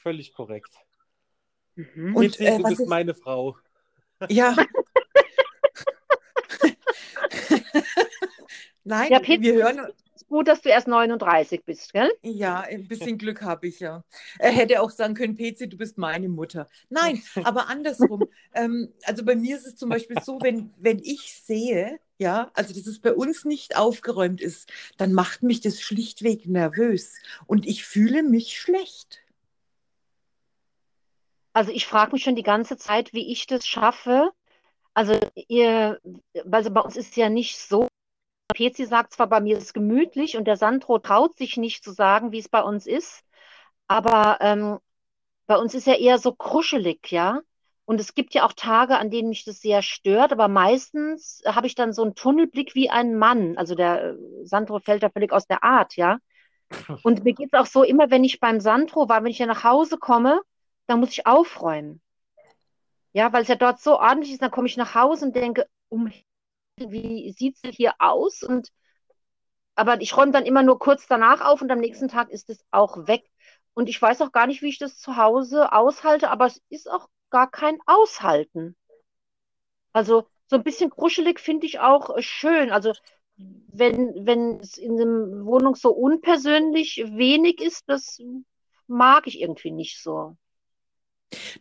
völlig 0.01 0.33
korrekt. 0.33 0.73
Mhm. 1.75 2.15
Und 2.15 2.39
äh, 2.39 2.57
du 2.57 2.63
bist 2.63 2.81
ist... 2.81 2.87
meine 2.87 3.13
Frau. 3.13 3.57
Ja. 4.29 4.55
Nein, 8.83 9.11
ja, 9.11 9.21
wir 9.21 9.53
hören 9.53 9.91
gut, 10.29 10.47
dass 10.47 10.61
du 10.61 10.69
erst 10.69 10.87
39 10.87 11.63
bist, 11.65 11.93
gell? 11.93 12.11
Ja, 12.21 12.61
ein 12.61 12.87
bisschen 12.87 13.17
Glück 13.17 13.41
habe 13.41 13.67
ich 13.67 13.79
ja. 13.79 14.03
Er 14.39 14.51
hätte 14.51 14.81
auch 14.81 14.91
sagen 14.91 15.13
können, 15.13 15.35
PC, 15.35 15.69
du 15.69 15.77
bist 15.77 15.97
meine 15.97 16.29
Mutter. 16.29 16.67
Nein, 16.89 17.21
aber 17.43 17.67
andersrum. 17.67 18.25
ähm, 18.53 18.93
also 19.03 19.23
bei 19.23 19.35
mir 19.35 19.57
ist 19.57 19.65
es 19.65 19.75
zum 19.75 19.89
Beispiel 19.89 20.17
so, 20.21 20.39
wenn, 20.41 20.73
wenn 20.77 20.99
ich 20.99 21.33
sehe, 21.33 21.99
ja, 22.17 22.51
also 22.53 22.73
dass 22.73 22.87
es 22.87 22.99
bei 22.99 23.13
uns 23.13 23.45
nicht 23.45 23.77
aufgeräumt 23.77 24.41
ist, 24.41 24.71
dann 24.97 25.13
macht 25.13 25.43
mich 25.43 25.61
das 25.61 25.81
schlichtweg 25.81 26.47
nervös 26.47 27.19
und 27.45 27.65
ich 27.65 27.85
fühle 27.85 28.23
mich 28.23 28.59
schlecht. 28.59 29.21
Also 31.53 31.71
ich 31.71 31.85
frage 31.87 32.13
mich 32.13 32.23
schon 32.23 32.35
die 32.35 32.43
ganze 32.43 32.77
Zeit, 32.77 33.13
wie 33.13 33.31
ich 33.31 33.47
das 33.47 33.65
schaffe. 33.65 34.31
Also 34.93 35.19
ihr, 35.47 35.99
also 36.51 36.71
bei 36.71 36.81
uns 36.81 36.95
ist 36.95 37.15
ja 37.15 37.29
nicht 37.29 37.59
so, 37.59 37.87
Pezi 38.53 38.85
sagt 38.85 39.13
zwar, 39.13 39.27
bei 39.27 39.39
mir 39.39 39.57
ist 39.57 39.65
es 39.65 39.73
gemütlich 39.73 40.37
und 40.37 40.45
der 40.45 40.57
Sandro 40.57 40.99
traut 40.99 41.37
sich 41.37 41.57
nicht 41.57 41.83
zu 41.83 41.91
sagen, 41.91 42.31
wie 42.31 42.39
es 42.39 42.49
bei 42.49 42.61
uns 42.61 42.87
ist, 42.87 43.23
aber 43.87 44.39
ähm, 44.41 44.79
bei 45.47 45.57
uns 45.57 45.73
ist 45.75 45.87
ja 45.87 45.95
eher 45.95 46.17
so 46.19 46.33
kruschelig, 46.33 47.11
ja. 47.11 47.41
Und 47.88 48.01
es 48.01 48.13
gibt 48.13 48.34
ja 48.34 48.45
auch 48.45 48.51
Tage, 48.51 48.98
an 48.98 49.10
denen 49.10 49.30
mich 49.30 49.45
das 49.45 49.62
sehr 49.62 49.81
stört, 49.81 50.34
aber 50.34 50.50
meistens 50.50 51.42
habe 51.45 51.68
ich 51.68 51.74
dann 51.74 51.94
so 51.94 52.04
einen 52.04 52.16
Tunnelblick 52.16 52.75
wie 52.75 52.89
ein 52.89 53.15
Mann. 53.15 53.58
Also 53.58 53.75
der 53.75 54.10
äh, 54.10 54.15
Sandro 54.44 54.79
fällt 54.79 55.03
da 55.03 55.10
völlig 55.10 55.32
aus 55.32 55.48
der 55.48 55.63
Art, 55.63 55.96
ja. 55.96 56.17
Und 57.03 57.24
mir 57.24 57.34
geht 57.34 57.53
es 57.53 57.58
auch 57.58 57.65
so, 57.65 57.84
immer 57.84 58.12
wenn 58.12 58.25
ich 58.25 58.41
beim 58.41 58.60
Sandro 58.60 59.08
war, 59.08 59.24
wenn 59.24 59.32
ich 59.32 59.39
ja 59.39 59.46
nach 59.46 59.63
Hause 59.63 59.98
komme, 59.98 60.41
dann 60.88 61.00
muss 61.00 61.12
ich 61.12 61.25
aufräumen. 61.25 62.01
Ja, 63.13 63.32
weil 63.32 63.44
es 63.44 63.48
ja 63.48 63.56
dort 63.56 63.79
so 63.79 63.98
ordentlich 63.98 64.34
ist, 64.34 64.41
dann 64.41 64.51
komme 64.51 64.67
ich 64.67 64.75
nach 64.75 64.94
Hause 64.94 65.27
und 65.27 65.36
denke, 65.38 65.65
um 65.88 66.12
wie 66.75 67.32
sieht 67.32 67.56
es 67.63 67.74
hier 67.74 67.94
aus? 68.00 68.44
Und 68.44 68.70
aber 69.75 70.01
ich 70.01 70.17
räume 70.17 70.34
dann 70.34 70.46
immer 70.46 70.62
nur 70.62 70.77
kurz 70.77 71.08
danach 71.08 71.39
auf 71.39 71.62
und 71.62 71.72
am 71.72 71.79
nächsten 71.79 72.10
Tag 72.10 72.32
ist 72.32 72.50
es 72.50 72.65
auch 72.70 73.08
weg. 73.08 73.24
Und 73.74 73.88
ich 73.88 74.01
weiß 74.01 74.22
auch 74.24 74.34
gar 74.34 74.46
nicht, 74.46 74.62
wie 74.62 74.70
ich 74.70 74.77
das 74.77 74.98
zu 74.98 75.15
Hause 75.15 75.72
aushalte, 75.72 76.29
aber 76.29 76.48
es 76.48 76.62
ist 76.67 76.91
auch 76.91 77.08
gar 77.29 77.50
kein 77.50 77.77
Aushalten. 77.86 78.75
Also 79.93 80.27
so 80.48 80.55
ein 80.55 80.63
bisschen 80.63 80.89
kruschelig 80.89 81.39
finde 81.39 81.65
ich 81.65 81.79
auch 81.79 82.17
schön. 82.19 82.72
Also 82.72 82.93
wenn, 83.38 84.25
wenn 84.25 84.60
es 84.60 84.77
in 84.77 85.00
einer 85.00 85.46
Wohnung 85.46 85.75
so 85.75 85.91
unpersönlich 85.91 87.03
wenig 87.07 87.62
ist, 87.62 87.84
das 87.88 88.22
mag 88.88 89.27
ich 89.27 89.41
irgendwie 89.41 89.72
nicht 89.72 90.01
so. 90.01 90.38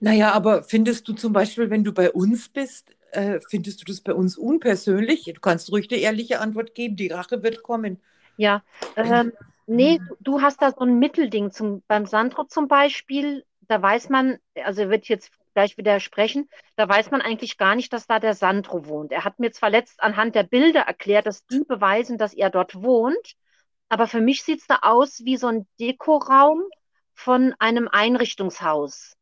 Naja, 0.01 0.33
aber 0.33 0.63
findest 0.63 1.09
du 1.09 1.13
zum 1.13 1.33
Beispiel, 1.33 1.71
wenn 1.71 1.85
du 1.85 1.93
bei 1.93 2.11
uns 2.13 2.49
bist, 2.49 2.95
äh, 3.13 3.41
findest 3.49 3.81
du 3.81 3.85
das 3.85 4.01
bei 4.01 4.15
uns 4.15 4.37
unpersönlich? 4.39 5.25
Du 5.25 5.41
kannst 5.41 5.71
ruhig 5.73 5.91
eine 5.91 6.01
ehrliche 6.01 6.41
Antwort 6.41 6.75
geben, 6.75 6.97
die 6.97 7.09
Rache 7.09 7.43
wird 7.43 7.63
kommen. 7.63 8.01
Ja, 8.37 8.63
ähm, 8.97 9.33
nee, 9.67 9.99
du, 10.21 10.41
hast 10.41 10.63
da 10.63 10.71
so 10.71 10.81
ein 10.81 10.99
Mittelding. 10.99 11.51
Zum, 11.51 11.83
beim 11.89 12.07
Sandro 12.07 12.45
zum 12.45 12.69
Beispiel, 12.69 13.45
da 13.63 13.81
weiß 13.81 14.11
man, 14.11 14.39
also 14.55 14.83
er 14.83 14.91
wird 14.91 15.09
jetzt 15.09 15.31
gleich 15.57 15.79
wieder 15.79 16.01
sprechen, 16.01 16.51
da 16.77 16.87
weiß 16.87 17.11
man 17.11 17.23
eigentlich 17.23 17.57
gar 17.57 17.75
nicht, 17.75 17.91
dass 17.95 18.07
da 18.07 18.21
der 18.21 18.35
Sandro 18.35 18.87
wohnt. 18.87 19.11
Er 19.11 19.25
hat 19.25 19.39
mir 19.39 19.53
zwar 19.53 19.71
letzt 19.71 20.03
anhand 20.03 20.35
der 20.35 20.43
Bilder 20.43 20.83
erklärt, 20.83 21.25
dass 21.27 21.47
die 21.47 21.65
beweisen, 21.65 22.19
dass 22.19 22.35
er 22.35 22.51
dort 22.51 22.75
wohnt, 22.83 23.37
aber 23.89 24.07
für 24.07 24.21
mich 24.21 24.43
sieht 24.43 24.61
es 24.61 24.67
da 24.67 24.81
aus 24.83 25.25
wie 25.25 25.39
so 25.39 25.47
ein 25.47 25.67
Dekoraum 25.81 26.63
von 27.15 27.55
einem 27.59 27.89
Einrichtungshaus. 27.89 29.17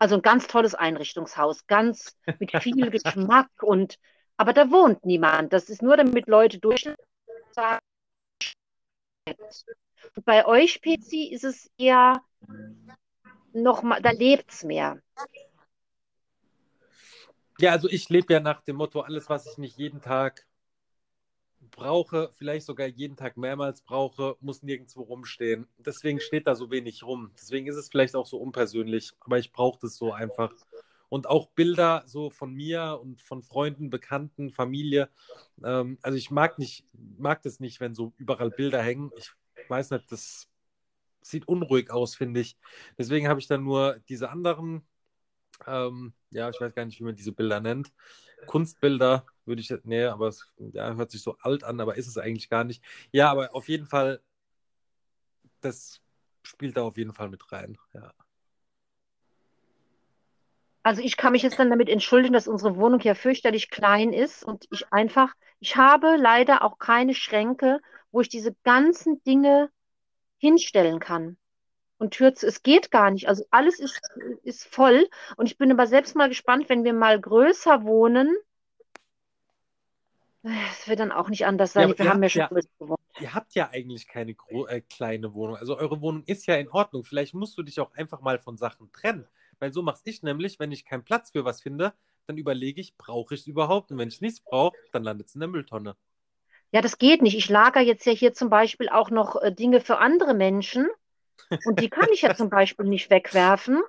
Also 0.00 0.16
ein 0.16 0.22
ganz 0.22 0.48
tolles 0.48 0.74
Einrichtungshaus, 0.74 1.68
ganz 1.68 2.16
mit 2.40 2.50
viel 2.60 2.90
Geschmack 2.90 3.50
und 3.62 3.98
aber 4.36 4.52
da 4.52 4.70
wohnt 4.72 5.06
niemand. 5.06 5.52
Das 5.52 5.70
ist 5.70 5.82
nur 5.82 5.96
damit 5.96 6.26
Leute 6.26 6.58
durch. 6.58 6.84
Und 10.16 10.24
bei 10.24 10.46
euch, 10.46 10.82
PC, 10.82 11.30
ist 11.30 11.44
es 11.44 11.70
eher 11.78 12.20
noch 13.52 13.82
mal, 13.84 14.02
da 14.02 14.10
lebt 14.10 14.50
es 14.50 14.64
mehr. 14.64 15.00
Ja, 17.58 17.72
also 17.72 17.88
ich 17.88 18.08
lebe 18.08 18.32
ja 18.32 18.40
nach 18.40 18.62
dem 18.62 18.76
Motto, 18.76 19.00
alles, 19.00 19.30
was 19.30 19.46
ich 19.46 19.58
nicht 19.58 19.78
jeden 19.78 20.00
Tag 20.00 20.46
brauche, 21.70 22.30
vielleicht 22.32 22.66
sogar 22.66 22.86
jeden 22.86 23.16
Tag 23.16 23.36
mehrmals 23.36 23.80
brauche, 23.82 24.36
muss 24.40 24.62
nirgendwo 24.62 25.02
rumstehen. 25.02 25.66
Deswegen 25.78 26.20
steht 26.20 26.46
da 26.46 26.54
so 26.54 26.70
wenig 26.70 27.02
rum. 27.02 27.30
Deswegen 27.34 27.66
ist 27.66 27.76
es 27.76 27.88
vielleicht 27.88 28.14
auch 28.14 28.26
so 28.26 28.38
unpersönlich, 28.38 29.12
aber 29.20 29.38
ich 29.38 29.52
brauche 29.52 29.78
das 29.80 29.96
so 29.96 30.12
einfach. 30.12 30.52
Und 31.08 31.28
auch 31.28 31.48
Bilder 31.50 32.02
so 32.06 32.30
von 32.30 32.52
mir 32.52 32.98
und 33.00 33.22
von 33.22 33.42
Freunden, 33.42 33.90
Bekannten, 33.90 34.50
Familie. 34.50 35.08
Ähm, 35.64 35.98
also 36.02 36.18
ich 36.18 36.30
mag 36.30 36.58
nicht, 36.58 36.84
mag 37.18 37.42
das 37.42 37.60
nicht, 37.60 37.80
wenn 37.80 37.94
so 37.94 38.12
überall 38.16 38.50
Bilder 38.50 38.82
hängen. 38.82 39.10
Ich 39.16 39.30
weiß 39.68 39.90
nicht, 39.90 40.10
das 40.10 40.48
sieht 41.22 41.48
unruhig 41.48 41.90
aus, 41.90 42.16
finde 42.16 42.40
ich. 42.40 42.56
Deswegen 42.98 43.28
habe 43.28 43.40
ich 43.40 43.46
dann 43.46 43.62
nur 43.62 44.00
diese 44.08 44.30
anderen, 44.30 44.86
ähm, 45.66 46.12
ja, 46.30 46.48
ich 46.50 46.60
weiß 46.60 46.74
gar 46.74 46.84
nicht, 46.84 46.98
wie 47.00 47.04
man 47.04 47.16
diese 47.16 47.32
Bilder 47.32 47.60
nennt. 47.60 47.92
Kunstbilder 48.46 49.26
würde 49.44 49.60
ich, 49.60 49.72
nee, 49.84 50.04
aber 50.04 50.28
es 50.28 50.52
ja, 50.58 50.94
hört 50.94 51.10
sich 51.10 51.22
so 51.22 51.36
alt 51.40 51.64
an, 51.64 51.80
aber 51.80 51.96
ist 51.96 52.08
es 52.08 52.18
eigentlich 52.18 52.48
gar 52.48 52.64
nicht. 52.64 52.82
Ja, 53.12 53.30
aber 53.30 53.54
auf 53.54 53.68
jeden 53.68 53.86
Fall, 53.86 54.20
das 55.60 56.00
spielt 56.42 56.76
da 56.76 56.82
auf 56.82 56.96
jeden 56.96 57.12
Fall 57.12 57.28
mit 57.28 57.50
rein, 57.52 57.78
ja. 57.94 58.12
Also 60.82 61.02
ich 61.02 61.16
kann 61.16 61.32
mich 61.32 61.42
jetzt 61.42 61.58
dann 61.58 61.68
damit 61.68 61.88
entschuldigen, 61.88 62.32
dass 62.32 62.46
unsere 62.46 62.76
Wohnung 62.76 63.00
ja 63.00 63.16
fürchterlich 63.16 63.70
klein 63.70 64.12
ist 64.12 64.44
und 64.44 64.66
ich 64.70 64.92
einfach, 64.92 65.34
ich 65.58 65.76
habe 65.76 66.14
leider 66.16 66.62
auch 66.62 66.78
keine 66.78 67.12
Schränke, 67.12 67.80
wo 68.12 68.20
ich 68.20 68.28
diese 68.28 68.54
ganzen 68.62 69.20
Dinge 69.24 69.68
hinstellen 70.38 71.00
kann. 71.00 71.38
Und 71.98 72.10
Tür 72.10 72.34
zu, 72.34 72.46
es 72.46 72.62
geht 72.62 72.90
gar 72.90 73.10
nicht. 73.10 73.28
Also 73.28 73.44
alles 73.50 73.78
ist, 73.78 74.00
ist 74.42 74.66
voll. 74.66 75.08
Und 75.36 75.46
ich 75.46 75.56
bin 75.56 75.70
aber 75.70 75.86
selbst 75.86 76.14
mal 76.14 76.28
gespannt, 76.28 76.68
wenn 76.68 76.84
wir 76.84 76.92
mal 76.92 77.18
größer 77.20 77.84
wohnen. 77.84 78.36
Es 80.42 80.86
wird 80.86 81.00
dann 81.00 81.10
auch 81.10 81.28
nicht 81.28 81.46
anders 81.46 81.72
sein. 81.72 81.88
Ja, 81.88 81.98
wir 81.98 82.08
haben 82.08 82.22
ja 82.22 82.28
schon 82.28 82.40
ja, 82.40 82.48
größer 82.48 82.68
gewohnt. 82.78 83.00
Ihr 83.18 83.34
habt 83.34 83.54
ja 83.54 83.70
eigentlich 83.70 84.06
keine 84.06 84.36
äh, 84.68 84.80
kleine 84.82 85.34
Wohnung. 85.34 85.56
Also 85.56 85.76
eure 85.76 86.00
Wohnung 86.00 86.22
ist 86.26 86.46
ja 86.46 86.54
in 86.56 86.68
Ordnung. 86.68 87.04
Vielleicht 87.04 87.34
musst 87.34 87.56
du 87.58 87.62
dich 87.62 87.80
auch 87.80 87.92
einfach 87.94 88.20
mal 88.20 88.38
von 88.38 88.56
Sachen 88.56 88.92
trennen. 88.92 89.26
Weil 89.58 89.72
so 89.72 89.82
mache 89.82 90.00
ich 90.04 90.22
nämlich, 90.22 90.60
wenn 90.60 90.72
ich 90.72 90.84
keinen 90.84 91.02
Platz 91.04 91.30
für 91.30 91.44
was 91.44 91.62
finde, 91.62 91.94
dann 92.26 92.36
überlege 92.36 92.80
ich, 92.80 92.96
brauche 92.96 93.34
ich 93.34 93.40
es 93.40 93.46
überhaupt? 93.46 93.90
Und 93.90 93.98
wenn 93.98 94.08
ich 94.08 94.20
nichts 94.20 94.40
brauche, 94.40 94.76
dann 94.92 95.02
landet 95.02 95.28
es 95.28 95.34
in 95.34 95.40
der 95.40 95.48
Mülltonne. 95.48 95.96
Ja, 96.72 96.80
das 96.80 96.98
geht 96.98 97.22
nicht. 97.22 97.36
Ich 97.36 97.48
lager 97.48 97.80
jetzt 97.80 98.04
ja 98.06 98.12
hier 98.12 98.34
zum 98.34 98.50
Beispiel 98.50 98.88
auch 98.88 99.10
noch 99.10 99.40
äh, 99.40 99.52
Dinge 99.52 99.80
für 99.80 99.98
andere 99.98 100.34
Menschen. 100.34 100.88
Und 101.64 101.80
die 101.80 101.90
kann 101.90 102.08
ich 102.12 102.22
ja 102.22 102.34
zum 102.34 102.50
Beispiel 102.50 102.86
nicht 102.86 103.10
wegwerfen. 103.10 103.82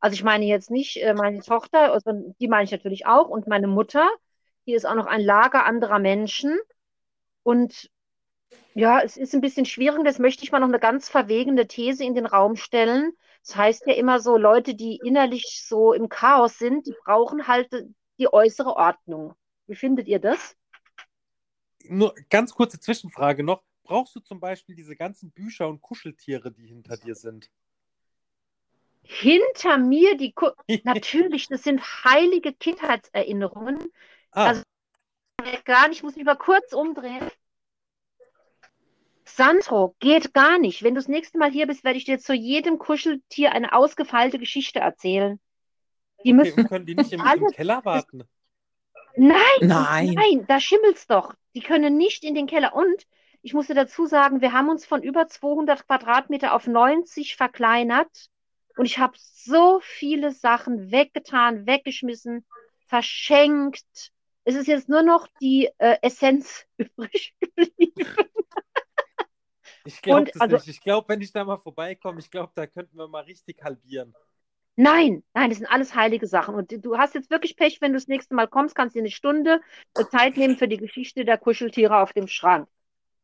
Also 0.00 0.14
ich 0.14 0.24
meine 0.24 0.44
jetzt 0.46 0.70
nicht 0.70 0.96
äh, 0.96 1.14
meine 1.14 1.40
Tochter, 1.40 1.92
also 1.92 2.34
die 2.40 2.48
meine 2.48 2.64
ich 2.64 2.72
natürlich 2.72 3.06
auch 3.06 3.28
und 3.28 3.46
meine 3.46 3.68
Mutter. 3.68 4.08
Hier 4.64 4.76
ist 4.76 4.84
auch 4.84 4.94
noch 4.94 5.06
ein 5.06 5.20
Lager 5.20 5.64
anderer 5.64 5.98
Menschen. 5.98 6.58
Und 7.42 7.88
ja, 8.74 9.00
es 9.00 9.16
ist 9.16 9.34
ein 9.34 9.40
bisschen 9.40 9.66
schwierig. 9.66 10.04
Das 10.04 10.18
möchte 10.18 10.44
ich 10.44 10.52
mal 10.52 10.60
noch 10.60 10.68
eine 10.68 10.80
ganz 10.80 11.08
verwegene 11.08 11.66
These 11.66 12.04
in 12.04 12.14
den 12.14 12.26
Raum 12.26 12.56
stellen. 12.56 13.12
Das 13.46 13.56
heißt 13.56 13.86
ja 13.86 13.94
immer 13.94 14.20
so, 14.20 14.36
Leute, 14.36 14.74
die 14.74 15.00
innerlich 15.04 15.64
so 15.66 15.92
im 15.92 16.08
Chaos 16.08 16.58
sind, 16.58 16.86
die 16.86 16.94
brauchen 17.04 17.48
halt 17.48 17.68
die 18.18 18.32
äußere 18.32 18.74
Ordnung. 18.76 19.34
Wie 19.66 19.74
findet 19.74 20.06
ihr 20.06 20.20
das? 20.20 20.56
Nur 21.84 22.14
ganz 22.30 22.54
kurze 22.54 22.78
Zwischenfrage 22.78 23.42
noch 23.42 23.62
brauchst 23.82 24.14
du 24.14 24.20
zum 24.20 24.40
Beispiel 24.40 24.74
diese 24.74 24.96
ganzen 24.96 25.30
Bücher 25.30 25.68
und 25.68 25.80
Kuscheltiere, 25.82 26.52
die 26.52 26.66
hinter 26.66 26.96
dir 26.96 27.14
sind? 27.14 27.50
Hinter 29.02 29.78
mir, 29.78 30.16
die 30.16 30.32
Ku 30.32 30.50
natürlich, 30.84 31.48
das 31.48 31.62
sind 31.62 31.80
heilige 32.04 32.52
Kindheitserinnerungen. 32.52 33.78
Ah. 34.30 34.46
Also 34.46 34.62
gar 35.64 35.88
nicht, 35.88 35.98
ich 35.98 36.02
muss 36.02 36.16
mich 36.16 36.24
mal 36.24 36.36
kurz 36.36 36.72
umdrehen. 36.72 37.28
Sandro, 39.24 39.96
geht 39.98 40.34
gar 40.34 40.58
nicht. 40.58 40.82
Wenn 40.82 40.94
du 40.94 41.00
das 41.00 41.08
nächste 41.08 41.38
Mal 41.38 41.50
hier 41.50 41.66
bist, 41.66 41.84
werde 41.84 41.96
ich 41.96 42.04
dir 42.04 42.18
zu 42.18 42.34
jedem 42.34 42.78
Kuscheltier 42.78 43.52
eine 43.52 43.72
ausgefeilte 43.72 44.38
Geschichte 44.38 44.80
erzählen. 44.80 45.40
Die 46.24 46.32
okay, 46.32 46.32
müssen 46.32 46.68
können 46.68 46.86
die 46.86 46.94
nicht 46.94 47.12
im, 47.12 47.20
im 47.20 47.46
Keller 47.48 47.84
warten? 47.84 48.24
Nein, 49.16 49.38
nein, 49.60 50.14
nein, 50.14 50.44
da 50.46 50.60
schimmelt's 50.60 51.06
doch. 51.06 51.34
Die 51.54 51.60
können 51.60 51.96
nicht 51.96 52.24
in 52.24 52.34
den 52.34 52.46
Keller. 52.46 52.74
Und 52.74 53.06
ich 53.42 53.54
musste 53.54 53.74
dazu 53.74 54.06
sagen, 54.06 54.40
wir 54.40 54.52
haben 54.52 54.68
uns 54.68 54.86
von 54.86 55.02
über 55.02 55.26
200 55.26 55.86
Quadratmeter 55.86 56.54
auf 56.54 56.66
90 56.66 57.36
verkleinert 57.36 58.28
und 58.76 58.86
ich 58.86 58.98
habe 58.98 59.14
so 59.18 59.80
viele 59.82 60.30
Sachen 60.30 60.90
weggetan, 60.90 61.66
weggeschmissen, 61.66 62.46
verschenkt. 62.86 64.12
Es 64.44 64.54
ist 64.54 64.68
jetzt 64.68 64.88
nur 64.88 65.02
noch 65.02 65.26
die 65.40 65.68
äh, 65.78 65.96
Essenz 66.02 66.66
übrig 66.76 67.34
geblieben. 67.40 68.06
Ich 69.84 70.00
glaube 70.00 70.30
also, 70.38 70.56
nicht. 70.56 70.68
Ich 70.68 70.80
glaube, 70.80 71.08
wenn 71.08 71.20
ich 71.20 71.32
da 71.32 71.44
mal 71.44 71.58
vorbeikomme, 71.58 72.20
ich 72.20 72.30
glaube, 72.30 72.52
da 72.54 72.68
könnten 72.68 72.96
wir 72.96 73.08
mal 73.08 73.24
richtig 73.24 73.62
halbieren. 73.64 74.14
Nein, 74.76 75.24
nein, 75.34 75.50
das 75.50 75.58
sind 75.58 75.66
alles 75.66 75.94
heilige 75.94 76.26
Sachen. 76.28 76.54
Und 76.54 76.72
du 76.84 76.96
hast 76.96 77.14
jetzt 77.14 77.30
wirklich 77.30 77.56
Pech, 77.56 77.80
wenn 77.80 77.92
du 77.92 77.98
das 77.98 78.06
nächste 78.06 78.34
Mal 78.34 78.46
kommst, 78.46 78.74
kannst 78.74 78.94
du 78.94 79.00
dir 79.00 79.02
eine 79.02 79.10
Stunde 79.10 79.60
Zeit 80.10 80.36
nehmen 80.36 80.56
für 80.56 80.68
die 80.68 80.78
Geschichte 80.78 81.24
der 81.24 81.36
Kuscheltiere 81.36 81.98
auf 81.98 82.12
dem 82.12 82.28
Schrank. 82.28 82.68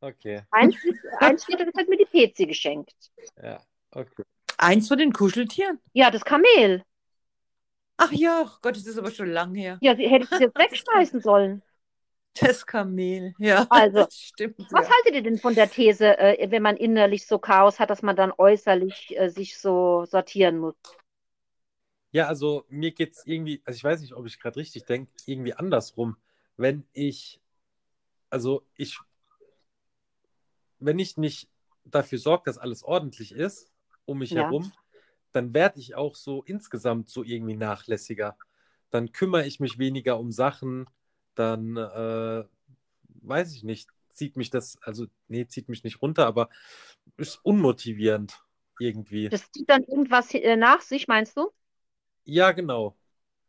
Okay. 0.00 0.42
Eins, 0.50 0.76
eins 1.18 1.42
steht, 1.44 1.60
das 1.60 1.68
hat 1.76 1.88
mir 1.88 1.96
die 1.96 2.04
PC 2.04 2.46
geschenkt. 2.46 2.94
Ja, 3.42 3.60
okay. 3.90 4.22
Eins 4.56 4.88
von 4.88 4.98
den 4.98 5.12
Kuscheltieren? 5.12 5.80
Ja, 5.92 6.10
das 6.10 6.24
Kamel. 6.24 6.82
Ach 7.96 8.12
ja, 8.12 8.44
oh 8.46 8.58
Gott, 8.62 8.76
das 8.76 8.86
ist 8.86 8.98
aber 8.98 9.10
schon 9.10 9.30
lang 9.30 9.54
her. 9.54 9.78
Ja, 9.80 9.96
sie 9.96 10.08
hätte 10.08 10.28
es 10.30 10.40
jetzt 10.40 10.56
wegschmeißen 10.56 11.20
sollen. 11.20 11.62
Das 12.40 12.64
Kamel, 12.64 13.34
ja. 13.38 13.66
Also, 13.70 14.06
stimmt. 14.10 14.58
Was 14.70 14.86
ja. 14.86 14.94
haltet 14.94 15.14
ihr 15.14 15.22
denn 15.22 15.38
von 15.38 15.56
der 15.56 15.68
These, 15.68 16.16
äh, 16.18 16.50
wenn 16.50 16.62
man 16.62 16.76
innerlich 16.76 17.26
so 17.26 17.38
Chaos 17.40 17.80
hat, 17.80 17.90
dass 17.90 18.02
man 18.02 18.14
dann 18.14 18.32
äußerlich 18.36 19.18
äh, 19.18 19.28
sich 19.28 19.58
so 19.58 20.04
sortieren 20.04 20.58
muss? 20.58 20.76
Ja, 22.12 22.28
also 22.28 22.64
mir 22.68 22.92
geht 22.92 23.12
es 23.14 23.26
irgendwie, 23.26 23.60
also 23.64 23.76
ich 23.76 23.84
weiß 23.84 24.00
nicht, 24.00 24.14
ob 24.14 24.26
ich 24.26 24.38
gerade 24.38 24.56
richtig 24.56 24.84
denke, 24.84 25.10
irgendwie 25.26 25.54
andersrum. 25.54 26.16
Wenn 26.56 26.86
ich, 26.92 27.40
also 28.30 28.62
ich 28.76 28.98
wenn 30.78 30.98
ich 30.98 31.16
nicht 31.16 31.48
dafür 31.84 32.18
sorge, 32.18 32.44
dass 32.46 32.58
alles 32.58 32.82
ordentlich 32.82 33.32
ist 33.32 33.70
um 34.04 34.18
mich 34.18 34.30
ja. 34.30 34.44
herum, 34.44 34.72
dann 35.32 35.52
werde 35.54 35.80
ich 35.80 35.94
auch 35.94 36.14
so 36.14 36.42
insgesamt 36.42 37.08
so 37.10 37.22
irgendwie 37.22 37.56
nachlässiger. 37.56 38.36
Dann 38.90 39.12
kümmere 39.12 39.46
ich 39.46 39.60
mich 39.60 39.78
weniger 39.78 40.18
um 40.18 40.32
Sachen, 40.32 40.86
dann 41.34 41.76
äh, 41.76 42.44
weiß 43.22 43.54
ich 43.54 43.62
nicht, 43.62 43.90
zieht 44.12 44.36
mich 44.36 44.50
das, 44.50 44.78
also 44.82 45.06
nee, 45.28 45.46
zieht 45.46 45.68
mich 45.68 45.84
nicht 45.84 46.02
runter, 46.02 46.26
aber 46.26 46.48
ist 47.16 47.38
unmotivierend 47.44 48.42
irgendwie. 48.80 49.28
Das 49.28 49.50
zieht 49.52 49.68
dann 49.68 49.84
irgendwas 49.84 50.32
äh, 50.34 50.56
nach 50.56 50.80
sich, 50.80 51.06
meinst 51.06 51.36
du? 51.36 51.50
Ja, 52.24 52.52
genau. 52.52 52.96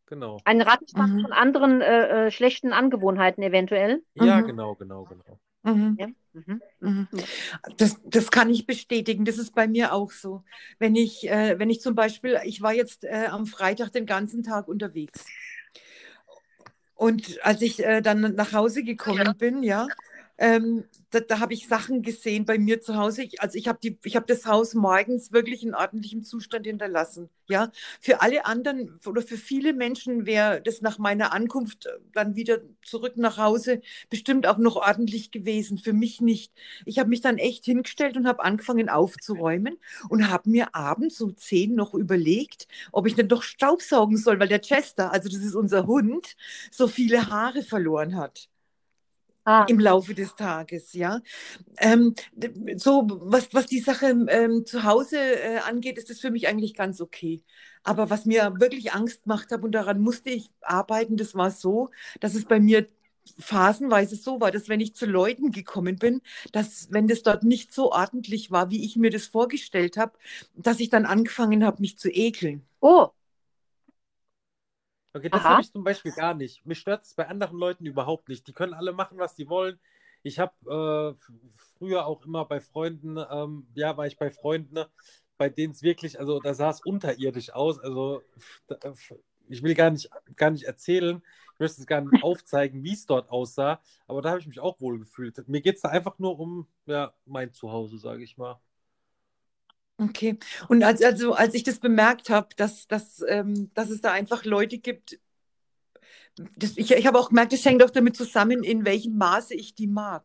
Genau. 0.05 0.39
Ein 0.43 0.61
Rattenschwanz 0.61 1.13
mhm. 1.13 1.21
von 1.21 1.31
anderen 1.33 1.81
äh, 1.81 2.27
äh, 2.27 2.31
schlechten 2.31 2.73
Angewohnheiten 2.73 3.43
eventuell. 3.43 4.03
Ja, 4.15 4.41
mhm. 4.41 4.47
genau, 4.47 4.75
genau, 4.75 5.03
genau. 5.03 5.39
Mhm. 5.63 5.97
Ja. 5.99 6.07
Mhm. 6.33 6.61
Mhm. 6.79 7.07
Das, 7.77 7.97
das 8.05 8.31
kann 8.31 8.49
ich 8.49 8.65
bestätigen. 8.65 9.25
Das 9.25 9.37
ist 9.37 9.53
bei 9.53 9.67
mir 9.67 9.93
auch 9.93 10.11
so. 10.11 10.43
Wenn 10.77 10.95
ich, 10.95 11.29
äh, 11.29 11.57
wenn 11.59 11.69
ich 11.69 11.81
zum 11.81 11.95
Beispiel, 11.95 12.39
ich 12.43 12.61
war 12.61 12.73
jetzt 12.73 13.03
äh, 13.03 13.27
am 13.29 13.45
Freitag 13.45 13.91
den 13.91 14.05
ganzen 14.05 14.43
Tag 14.43 14.67
unterwegs. 14.67 15.25
Und 16.95 17.39
als 17.43 17.61
ich 17.61 17.83
äh, 17.83 18.01
dann 18.01 18.35
nach 18.35 18.53
Hause 18.53 18.83
gekommen 18.83 19.35
bin, 19.37 19.63
ja, 19.63 19.87
ähm, 20.39 20.85
da, 21.11 21.19
da 21.19 21.39
habe 21.39 21.53
ich 21.53 21.67
Sachen 21.67 22.01
gesehen 22.01 22.45
bei 22.45 22.57
mir 22.57 22.79
zu 22.81 22.95
Hause. 22.95 23.23
Ich, 23.23 23.41
also 23.41 23.57
ich 23.57 23.67
habe 23.67 23.79
hab 23.89 24.25
das 24.27 24.45
Haus 24.45 24.73
morgens 24.73 25.33
wirklich 25.33 25.63
in 25.63 25.75
ordentlichem 25.75 26.23
Zustand 26.23 26.65
hinterlassen. 26.65 27.29
Ja, 27.49 27.71
für 27.99 28.21
alle 28.21 28.45
anderen 28.45 28.99
oder 29.05 29.21
für 29.21 29.35
viele 29.35 29.73
Menschen 29.73 30.25
wäre 30.25 30.61
das 30.61 30.81
nach 30.81 30.97
meiner 30.97 31.33
Ankunft 31.33 31.87
äh, 31.87 31.89
dann 32.13 32.35
wieder 32.37 32.59
zurück 32.83 33.17
nach 33.17 33.37
Hause 33.37 33.81
bestimmt 34.09 34.47
auch 34.47 34.57
noch 34.57 34.77
ordentlich 34.77 35.31
gewesen. 35.31 35.77
Für 35.77 35.93
mich 35.93 36.21
nicht. 36.21 36.53
Ich 36.85 36.99
habe 36.99 37.09
mich 37.09 37.21
dann 37.21 37.37
echt 37.37 37.65
hingestellt 37.65 38.15
und 38.15 38.25
habe 38.27 38.43
angefangen 38.43 38.87
aufzuräumen 38.87 39.77
und 40.07 40.29
habe 40.29 40.49
mir 40.49 40.73
abends 40.73 41.19
um 41.19 41.35
zehn 41.35 41.75
noch 41.75 41.93
überlegt, 41.93 42.67
ob 42.93 43.07
ich 43.07 43.15
denn 43.15 43.27
doch 43.27 43.43
Staubsaugen 43.43 44.15
soll, 44.15 44.39
weil 44.39 44.47
der 44.47 44.61
Chester, 44.61 45.11
also 45.11 45.27
das 45.27 45.39
ist 45.39 45.55
unser 45.55 45.85
Hund, 45.85 46.37
so 46.71 46.87
viele 46.87 47.29
Haare 47.29 47.61
verloren 47.63 48.15
hat 48.15 48.47
ah. 49.49 49.65
im 49.67 49.79
Laufe 49.79 50.13
des 50.13 50.35
Tages, 50.35 50.93
ja. 50.93 51.21
Ähm, 51.77 52.13
so, 52.77 53.07
was, 53.09 53.53
was 53.53 53.65
die 53.65 53.79
Sache 53.79 54.07
ähm, 54.29 54.65
zu 54.65 54.83
Hause 54.83 55.17
äh, 55.17 55.57
angeht, 55.59 55.97
ist 55.97 56.09
das 56.09 56.19
für 56.19 56.31
mich 56.31 56.47
eigentlich 56.47 56.75
ganz 56.75 57.01
okay. 57.01 57.43
Aber 57.83 58.09
was 58.09 58.25
mir 58.25 58.53
wirklich 58.59 58.93
Angst 58.93 59.23
gemacht 59.23 59.51
hat 59.51 59.63
und 59.63 59.71
daran 59.71 60.01
musste 60.01 60.29
ich 60.29 60.51
arbeiten, 60.61 61.17
das 61.17 61.33
war 61.35 61.51
so, 61.51 61.89
dass 62.19 62.35
es 62.35 62.45
bei 62.45 62.59
mir 62.59 62.87
phasenweise 63.37 64.15
so 64.15 64.41
war, 64.41 64.51
dass 64.51 64.69
wenn 64.69 64.79
ich 64.79 64.95
zu 64.95 65.05
Leuten 65.05 65.51
gekommen 65.51 65.97
bin, 65.97 66.21
dass 66.51 66.87
wenn 66.91 67.07
das 67.07 67.23
dort 67.23 67.43
nicht 67.43 67.73
so 67.73 67.91
ordentlich 67.91 68.51
war, 68.51 68.69
wie 68.71 68.83
ich 68.83 68.95
mir 68.95 69.11
das 69.11 69.27
vorgestellt 69.27 69.97
habe, 69.97 70.13
dass 70.55 70.79
ich 70.79 70.89
dann 70.89 71.05
angefangen 71.05 71.63
habe, 71.63 71.81
mich 71.81 71.97
zu 71.97 72.09
ekeln. 72.09 72.63
Oh. 72.81 73.09
Okay, 75.13 75.29
das 75.29 75.43
habe 75.43 75.61
ich 75.61 75.71
zum 75.71 75.83
Beispiel 75.83 76.11
gar 76.11 76.33
nicht. 76.33 76.65
Mich 76.65 76.79
stört 76.79 77.03
es 77.03 77.15
bei 77.15 77.27
anderen 77.27 77.57
Leuten 77.57 77.85
überhaupt 77.85 78.29
nicht. 78.29 78.47
Die 78.47 78.53
können 78.53 78.73
alle 78.73 78.93
machen, 78.93 79.17
was 79.17 79.35
sie 79.35 79.49
wollen. 79.49 79.79
Ich 80.21 80.37
habe 80.39 81.15
äh, 81.17 81.31
früher 81.77 82.05
auch 82.05 82.25
immer 82.25 82.45
bei 82.45 82.59
Freunden, 82.59 83.17
ähm, 83.31 83.67
ja, 83.73 83.95
war 83.97 84.05
ich 84.05 84.17
bei 84.17 84.29
Freunden, 84.29 84.73
ne, 84.73 84.89
bei 85.37 85.49
denen 85.49 85.71
es 85.71 85.81
wirklich, 85.81 86.19
also 86.19 86.39
da 86.39 86.53
sah 86.53 86.69
es 86.69 86.81
unterirdisch 86.81 87.51
aus. 87.51 87.79
Also 87.79 88.21
ich 89.47 89.63
will 89.63 89.73
gar 89.73 89.89
nicht, 89.89 90.09
gar 90.35 90.51
nicht 90.51 90.65
erzählen, 90.65 91.23
ich 91.53 91.59
möchte 91.59 91.81
es 91.81 91.87
gar 91.87 92.01
nicht 92.01 92.11
aufzeigen, 92.23 92.83
wie 92.83 92.93
es 92.93 93.05
dort 93.05 93.29
aussah, 93.29 93.81
aber 94.07 94.21
da 94.21 94.31
habe 94.31 94.39
ich 94.41 94.47
mich 94.47 94.59
auch 94.59 94.79
wohl 94.81 94.99
gefühlt. 94.99 95.47
Mir 95.47 95.61
geht 95.61 95.77
es 95.77 95.81
da 95.81 95.89
einfach 95.89 96.19
nur 96.19 96.37
um 96.37 96.67
ja, 96.85 97.13
mein 97.25 97.53
Zuhause, 97.53 97.97
sage 97.97 98.23
ich 98.23 98.37
mal. 98.37 98.59
Okay. 99.99 100.37
Und 100.69 100.83
als, 100.83 101.03
also, 101.03 101.33
als 101.33 101.53
ich 101.53 101.63
das 101.63 101.79
bemerkt 101.79 102.29
habe, 102.29 102.47
dass, 102.55 102.87
dass, 102.87 103.23
ähm, 103.27 103.69
dass 103.73 103.89
es 103.89 103.99
da 103.99 104.11
einfach 104.11 104.45
Leute 104.45 104.77
gibt, 104.77 105.19
das, 106.55 106.77
ich, 106.77 106.91
ich 106.91 107.05
habe 107.05 107.19
auch 107.19 107.29
gemerkt, 107.29 107.51
das 107.51 107.65
hängt 107.65 107.83
auch 107.83 107.89
damit 107.89 108.15
zusammen, 108.15 108.63
in 108.63 108.85
welchem 108.85 109.17
Maße 109.17 109.53
ich 109.55 109.75
die 109.75 109.87
mag. 109.87 110.23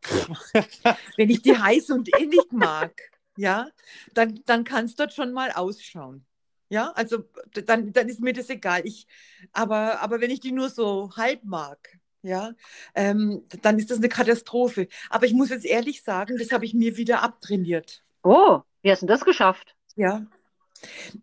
Wenn 1.17 1.29
ich 1.29 1.43
die 1.43 1.59
heiß 1.59 1.91
und 1.91 2.09
innig 2.17 2.53
mag, 2.53 2.93
ja, 3.37 3.69
dann, 4.13 4.41
dann 4.47 4.63
kann 4.63 4.85
es 4.85 4.95
dort 4.95 5.13
schon 5.13 5.33
mal 5.33 5.51
ausschauen. 5.51 6.25
Ja, 6.69 6.93
also 6.93 7.25
dann, 7.67 7.93
dann 7.93 8.09
ist 8.09 8.21
mir 8.21 8.33
das 8.33 8.49
egal. 8.49 8.83
Ich, 8.85 9.07
aber, 9.53 10.01
aber 10.01 10.21
wenn 10.21 10.31
ich 10.31 10.41
die 10.41 10.53
nur 10.53 10.71
so 10.71 11.11
halb 11.17 11.45
mag, 11.45 11.99
ja, 12.23 12.53
ähm, 12.95 13.45
dann 13.63 13.79
ist 13.79 13.91
das 13.91 13.99
eine 13.99 14.09
Katastrophe. 14.09 14.89
Aber 15.11 15.27
ich 15.27 15.35
muss 15.35 15.51
jetzt 15.51 15.67
ehrlich 15.67 16.03
sagen, 16.03 16.39
das 16.39 16.53
habe 16.53 16.65
ich 16.65 16.75
mir 16.75 16.97
wieder 16.97 17.23
abtrainiert. 17.23 18.03
Oh, 18.23 18.63
wie 18.85 18.91
hast 18.91 19.03
du 19.03 19.07
das 19.07 19.25
geschafft? 19.25 19.75
Ja. 19.97 20.27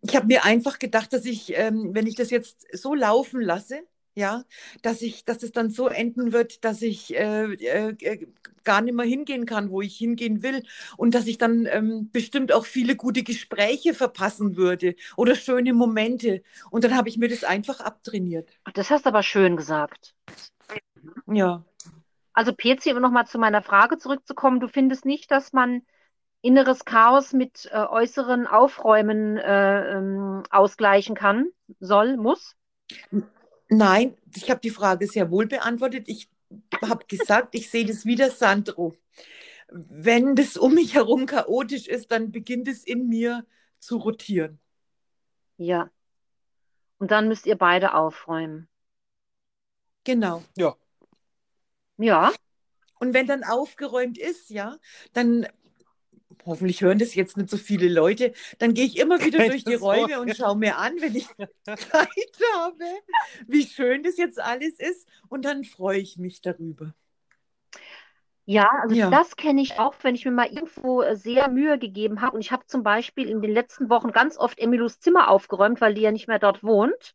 Ich 0.01 0.15
habe 0.15 0.25
mir 0.25 0.43
einfach 0.43 0.79
gedacht, 0.79 1.13
dass 1.13 1.25
ich, 1.25 1.55
ähm, 1.55 1.91
wenn 1.93 2.07
ich 2.07 2.15
das 2.15 2.31
jetzt 2.31 2.65
so 2.75 2.95
laufen 2.95 3.39
lasse, 3.39 3.83
ja, 4.15 4.43
dass 4.81 5.01
ich, 5.01 5.25
dass 5.25 5.43
es 5.43 5.51
dann 5.51 5.69
so 5.69 5.87
enden 5.87 6.33
wird, 6.33 6.65
dass 6.65 6.81
ich 6.81 7.15
äh, 7.15 7.53
äh, 7.53 8.27
gar 8.63 8.81
nicht 8.81 8.95
mehr 8.95 9.05
hingehen 9.05 9.45
kann, 9.45 9.69
wo 9.69 9.81
ich 9.81 9.95
hingehen 9.95 10.41
will 10.41 10.63
und 10.97 11.13
dass 11.13 11.27
ich 11.27 11.37
dann 11.37 11.67
ähm, 11.67 12.09
bestimmt 12.11 12.51
auch 12.51 12.65
viele 12.65 12.95
gute 12.95 13.21
Gespräche 13.21 13.93
verpassen 13.93 14.57
würde 14.57 14.95
oder 15.15 15.35
schöne 15.35 15.73
Momente. 15.73 16.41
Und 16.71 16.83
dann 16.83 16.97
habe 16.97 17.09
ich 17.09 17.17
mir 17.17 17.29
das 17.29 17.43
einfach 17.43 17.79
abtrainiert. 17.79 18.49
Das 18.73 18.89
hast 18.89 19.05
du 19.05 19.09
aber 19.09 19.21
schön 19.21 19.55
gesagt. 19.55 20.15
Ja. 21.27 21.63
Also 22.33 22.53
PC, 22.53 22.87
um 22.95 23.01
nochmal 23.01 23.27
zu 23.27 23.37
meiner 23.37 23.61
Frage 23.61 23.99
zurückzukommen, 23.99 24.59
du 24.59 24.67
findest 24.67 25.05
nicht, 25.05 25.29
dass 25.29 25.53
man 25.53 25.83
inneres 26.41 26.85
Chaos 26.85 27.33
mit 27.33 27.69
äh, 27.71 27.77
äußeren 27.77 28.47
Aufräumen 28.47 29.37
äh, 29.37 29.97
ähm, 29.97 30.43
ausgleichen 30.49 31.15
kann, 31.15 31.47
soll, 31.79 32.17
muss? 32.17 32.55
Nein, 33.69 34.17
ich 34.35 34.49
habe 34.49 34.59
die 34.59 34.69
Frage 34.69 35.07
sehr 35.07 35.31
wohl 35.31 35.47
beantwortet. 35.47 36.09
Ich 36.09 36.29
habe 36.81 37.05
gesagt, 37.07 37.55
ich 37.55 37.69
sehe 37.69 37.85
das 37.85 38.05
wieder, 38.05 38.29
Sandro. 38.29 38.95
Wenn 39.69 40.35
das 40.35 40.57
um 40.57 40.73
mich 40.73 40.95
herum 40.95 41.25
chaotisch 41.25 41.87
ist, 41.87 42.11
dann 42.11 42.31
beginnt 42.31 42.67
es 42.67 42.83
in 42.83 43.07
mir 43.07 43.45
zu 43.79 43.97
rotieren. 43.97 44.59
Ja. 45.57 45.89
Und 46.97 47.11
dann 47.11 47.27
müsst 47.27 47.45
ihr 47.45 47.57
beide 47.57 47.93
aufräumen. 47.93 48.67
Genau. 50.03 50.43
Ja. 50.57 50.75
Ja. 51.97 52.31
Und 52.99 53.13
wenn 53.13 53.27
dann 53.27 53.43
aufgeräumt 53.43 54.17
ist, 54.17 54.49
ja, 54.49 54.77
dann 55.13 55.47
hoffentlich 56.45 56.81
hören 56.81 56.99
das 56.99 57.15
jetzt 57.15 57.37
nicht 57.37 57.49
so 57.49 57.57
viele 57.57 57.89
Leute, 57.89 58.33
dann 58.59 58.73
gehe 58.73 58.85
ich 58.85 58.97
immer 58.97 59.23
wieder 59.23 59.39
Kein 59.39 59.51
durch 59.51 59.63
die 59.63 59.75
Räume 59.75 60.19
und 60.19 60.35
schaue 60.35 60.57
mir 60.57 60.77
an, 60.77 60.93
wenn 60.99 61.15
ich 61.15 61.27
Zeit 61.65 62.39
habe, 62.55 62.85
wie 63.47 63.65
schön 63.65 64.03
das 64.03 64.17
jetzt 64.17 64.39
alles 64.39 64.79
ist 64.79 65.07
und 65.29 65.45
dann 65.45 65.63
freue 65.63 65.99
ich 65.99 66.17
mich 66.17 66.41
darüber. 66.41 66.93
Ja, 68.45 68.69
also 68.81 68.95
ja. 68.95 69.09
das 69.09 69.35
kenne 69.35 69.61
ich 69.61 69.79
auch, 69.79 69.93
wenn 70.01 70.15
ich 70.15 70.25
mir 70.25 70.31
mal 70.31 70.47
irgendwo 70.47 71.01
äh, 71.01 71.15
sehr 71.15 71.47
Mühe 71.47 71.77
gegeben 71.77 72.21
habe. 72.21 72.35
Und 72.35 72.41
ich 72.41 72.51
habe 72.51 72.65
zum 72.65 72.83
Beispiel 72.83 73.29
in 73.29 73.41
den 73.41 73.51
letzten 73.51 73.89
Wochen 73.89 74.11
ganz 74.11 74.37
oft 74.37 74.59
Emilus 74.59 74.99
Zimmer 74.99 75.29
aufgeräumt, 75.29 75.79
weil 75.79 75.93
die 75.93 76.01
ja 76.01 76.11
nicht 76.11 76.27
mehr 76.27 76.39
dort 76.39 76.63
wohnt. 76.63 77.13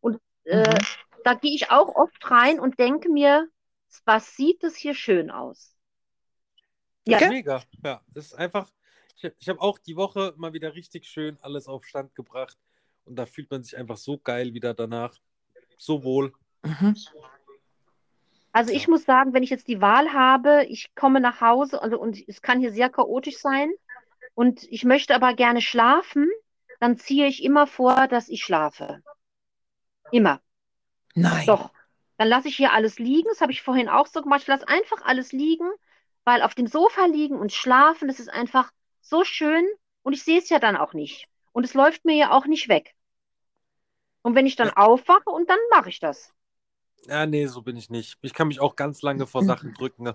Und 0.00 0.20
äh, 0.44 0.58
mhm. 0.58 0.78
da 1.24 1.34
gehe 1.34 1.54
ich 1.54 1.70
auch 1.70 1.96
oft 1.96 2.30
rein 2.30 2.60
und 2.60 2.78
denke 2.78 3.08
mir, 3.08 3.48
was 4.04 4.36
sieht 4.36 4.62
das 4.62 4.76
hier 4.76 4.94
schön 4.94 5.30
aus? 5.30 5.73
Ja. 7.06 7.18
Okay. 7.18 7.28
Mega. 7.28 7.62
Ja, 7.84 8.00
das 8.08 8.26
ist 8.26 8.34
einfach. 8.34 8.70
Ich, 9.16 9.30
ich 9.38 9.48
habe 9.48 9.60
auch 9.60 9.78
die 9.78 9.96
Woche 9.96 10.34
mal 10.36 10.52
wieder 10.52 10.74
richtig 10.74 11.06
schön 11.06 11.38
alles 11.40 11.68
auf 11.68 11.84
Stand 11.84 12.14
gebracht. 12.14 12.58
Und 13.04 13.16
da 13.16 13.26
fühlt 13.26 13.50
man 13.50 13.62
sich 13.62 13.76
einfach 13.76 13.96
so 13.96 14.18
geil 14.18 14.54
wieder 14.54 14.74
danach. 14.74 15.14
So 15.76 16.02
wohl. 16.02 16.32
Mhm. 16.62 16.96
Also 18.52 18.72
ich 18.72 18.88
muss 18.88 19.04
sagen, 19.04 19.34
wenn 19.34 19.42
ich 19.42 19.50
jetzt 19.50 19.68
die 19.68 19.80
Wahl 19.80 20.12
habe, 20.12 20.64
ich 20.68 20.94
komme 20.94 21.20
nach 21.20 21.40
Hause 21.40 21.82
also, 21.82 21.98
und 21.98 22.16
es 22.28 22.40
kann 22.40 22.60
hier 22.60 22.72
sehr 22.72 22.88
chaotisch 22.88 23.38
sein 23.38 23.72
und 24.34 24.62
ich 24.70 24.84
möchte 24.84 25.14
aber 25.14 25.34
gerne 25.34 25.60
schlafen, 25.60 26.30
dann 26.78 26.96
ziehe 26.96 27.26
ich 27.26 27.42
immer 27.42 27.66
vor, 27.66 28.06
dass 28.06 28.28
ich 28.28 28.44
schlafe. 28.44 29.02
Immer. 30.12 30.40
Nein. 31.14 31.46
Doch. 31.46 31.72
Dann 32.16 32.28
lasse 32.28 32.46
ich 32.48 32.56
hier 32.56 32.72
alles 32.72 33.00
liegen. 33.00 33.28
Das 33.28 33.40
habe 33.40 33.50
ich 33.50 33.60
vorhin 33.60 33.88
auch 33.88 34.06
so 34.06 34.22
gemacht. 34.22 34.42
Ich 34.42 34.46
lasse 34.46 34.68
einfach 34.68 35.02
alles 35.02 35.32
liegen 35.32 35.68
weil 36.24 36.42
auf 36.42 36.54
dem 36.54 36.66
Sofa 36.66 37.06
liegen 37.06 37.38
und 37.38 37.52
schlafen, 37.52 38.08
das 38.08 38.18
ist 38.18 38.28
einfach 38.28 38.72
so 39.00 39.24
schön 39.24 39.66
und 40.02 40.14
ich 40.14 40.24
sehe 40.24 40.38
es 40.38 40.48
ja 40.48 40.58
dann 40.58 40.76
auch 40.76 40.94
nicht. 40.94 41.28
Und 41.52 41.64
es 41.64 41.74
läuft 41.74 42.04
mir 42.04 42.16
ja 42.16 42.30
auch 42.32 42.46
nicht 42.46 42.68
weg. 42.68 42.94
Und 44.22 44.34
wenn 44.34 44.46
ich 44.46 44.56
dann 44.56 44.70
aufwache 44.70 45.28
und 45.30 45.48
dann 45.48 45.58
mache 45.70 45.90
ich 45.90 46.00
das. 46.00 46.32
Ja, 47.06 47.26
nee, 47.26 47.46
so 47.46 47.60
bin 47.60 47.76
ich 47.76 47.90
nicht. 47.90 48.18
Ich 48.22 48.32
kann 48.32 48.48
mich 48.48 48.60
auch 48.60 48.74
ganz 48.74 49.02
lange 49.02 49.26
vor 49.26 49.42
Sachen 49.44 49.74
drücken. 49.74 50.04
Ne? 50.04 50.14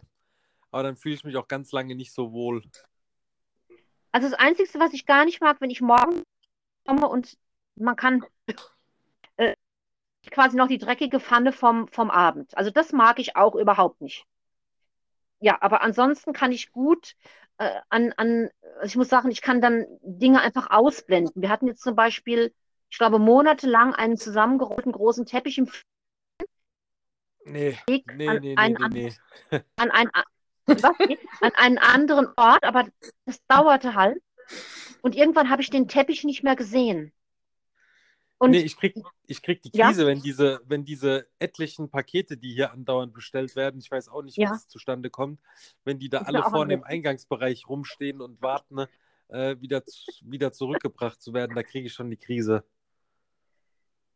Aber 0.72 0.84
dann 0.84 0.96
fühle 0.96 1.16
ich 1.16 1.24
mich 1.24 1.38
auch 1.38 1.48
ganz 1.48 1.72
lange 1.72 1.96
nicht 1.96 2.12
so 2.12 2.32
wohl. 2.32 2.64
Also 4.12 4.28
das 4.28 4.40
Einzige, 4.40 4.80
was 4.80 4.94
ich 4.94 5.06
gar 5.06 5.26
nicht 5.26 5.40
mag, 5.40 5.62
wenn 5.62 5.70
ich 5.70 5.82
morgen 5.82 6.24
komme 6.86 7.08
und 7.08 7.38
man 7.76 7.96
kann 7.96 8.26
äh, 9.38 9.54
quasi 10.32 10.58
noch 10.58 10.68
die 10.68 10.80
dreckige 10.80 11.20
Pfanne 11.20 11.54
vom, 11.54 11.88
vom 11.88 12.10
Abend. 12.10 12.58
Also 12.58 12.72
das 12.72 12.92
mag 12.92 13.20
ich 13.20 13.36
auch 13.36 13.54
überhaupt 13.54 14.02
nicht 14.02 14.26
ja, 15.40 15.58
aber 15.62 15.82
ansonsten 15.82 16.34
kann 16.34 16.52
ich 16.52 16.72
gut 16.72 17.16
äh, 17.58 17.80
an, 17.90 18.14
an, 18.18 18.50
ich 18.84 18.96
muss 18.96 19.10
sagen, 19.10 19.32
ich 19.32 19.42
kann 19.42 19.62
dann 19.62 19.86
Dinge 20.02 20.42
einfach 20.42 20.70
ausblenden. 20.72 21.42
Wir 21.42 21.50
hatten 21.50 21.68
jetzt 21.68 21.82
zum 21.82 21.96
Beispiel, 21.96 22.54
ich 22.90 22.98
glaube, 22.98 23.20
monatelang 23.20 23.94
einen 23.94 24.18
zusammengerollten 24.18 24.92
großen 24.92 25.26
Teppich 25.26 25.58
im 25.58 25.70
Nee, 27.46 27.78
nee, 27.88 28.04
an, 28.28 28.40
nee, 28.42 28.56
einen, 28.56 28.78
nee, 28.92 29.14
nee. 29.50 29.60
An, 29.78 29.92
einen, 29.92 30.12
an 31.42 31.52
einen 31.56 31.78
anderen 31.80 32.28
Ort, 32.36 32.64
aber 32.64 32.88
das 33.26 33.44
dauerte 33.48 33.96
halt. 33.96 34.22
Und 35.02 35.16
irgendwann 35.16 35.50
habe 35.50 35.62
ich 35.62 35.70
den 35.70 35.88
Teppich 35.88 36.24
nicht 36.24 36.44
mehr 36.44 36.56
gesehen. 36.56 37.12
Und 38.40 38.52
nee, 38.52 38.60
ich 38.60 38.78
krieg, 38.78 38.96
ich 39.28 39.42
krieg 39.42 39.62
die 39.62 39.70
Krise, 39.70 40.04
ja? 40.04 40.08
wenn, 40.08 40.22
diese, 40.22 40.62
wenn 40.66 40.86
diese 40.86 41.28
etlichen 41.40 41.90
Pakete, 41.90 42.38
die 42.38 42.54
hier 42.54 42.72
andauernd 42.72 43.14
bestellt 43.14 43.58
werden, 43.58 43.82
ich 43.82 43.92
weiß 43.92 44.08
auch 44.08 44.22
nicht, 44.22 44.38
wie 44.38 44.44
ja. 44.44 44.54
es 44.54 44.70
zustande 44.70 45.10
kommt, 45.10 45.42
wenn 45.84 46.00
die 46.00 46.08
da 46.08 46.20
alle 46.20 46.42
vorne 46.44 46.74
im 46.74 46.84
Eingangsbereich 46.86 47.68
rumstehen 47.68 48.22
und 48.22 48.42
warten, 48.42 48.76
ne, 48.76 48.90
äh, 49.28 49.58
wieder, 49.60 49.84
wieder 50.22 50.54
zurückgebracht 50.54 51.22
zu 51.22 51.34
werden, 51.34 51.54
da 51.54 51.64
kriege 51.64 51.88
ich 51.88 51.94
schon 51.94 52.10
die 52.10 52.18
Krise. 52.18 52.64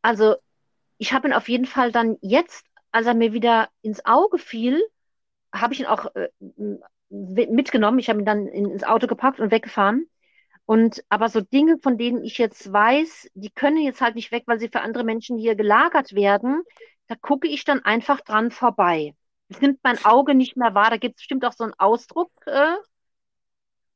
Also, 0.02 0.38
ich 0.98 1.12
habe 1.12 1.28
ihn 1.28 1.34
auf 1.34 1.50
jeden 1.50 1.66
Fall 1.66 1.92
dann 1.92 2.18
jetzt, 2.22 2.66
als 2.92 3.08
er 3.08 3.16
mir 3.16 3.34
wieder 3.34 3.70
ins 3.82 4.06
Auge 4.06 4.38
fiel, 4.38 4.82
habe 5.54 5.74
ich 5.74 5.82
ihn 5.82 5.86
auch 5.86 6.16
äh, 6.16 6.30
mitgenommen. 7.10 8.00
Ich 8.00 8.08
habe 8.08 8.20
ihn 8.20 8.26
dann 8.26 8.48
ins 8.48 8.86
Auto 8.86 9.08
gepackt 9.08 9.42
und 9.42 9.52
weggefahren. 9.52 10.08
Und 10.66 11.04
aber 11.10 11.30
so 11.30 11.42
Dinge, 11.42 11.78
von 11.78 11.98
denen 11.98 12.24
ich 12.24 12.38
jetzt 12.38 12.72
weiß, 12.72 13.30
die 13.34 13.50
können 13.50 13.82
jetzt 13.82 14.02
halt 14.02 14.16
nicht 14.16 14.32
weg, 14.32 14.44
weil 14.46 14.60
sie 14.60 14.70
für 14.70 14.82
andere 14.82 15.04
Menschen 15.04 15.38
hier 15.38 15.56
gelagert 15.56 16.14
werden, 16.14 16.64
da 17.08 17.16
gucke 17.16 17.48
ich 17.48 17.66
dann 17.66 17.84
einfach 17.84 18.22
dran 18.22 18.50
vorbei. 18.50 19.14
Es 19.50 19.60
nimmt 19.60 19.80
mein 19.84 20.04
Auge 20.06 20.36
nicht 20.36 20.56
mehr 20.56 20.74
wahr. 20.74 20.90
Da 20.90 20.98
gibt 20.98 21.16
es 21.16 21.22
bestimmt 21.22 21.46
auch 21.46 21.54
so 21.54 21.66
einen 21.66 21.74
Ausdruck, 21.78 22.32
äh, 22.46 22.76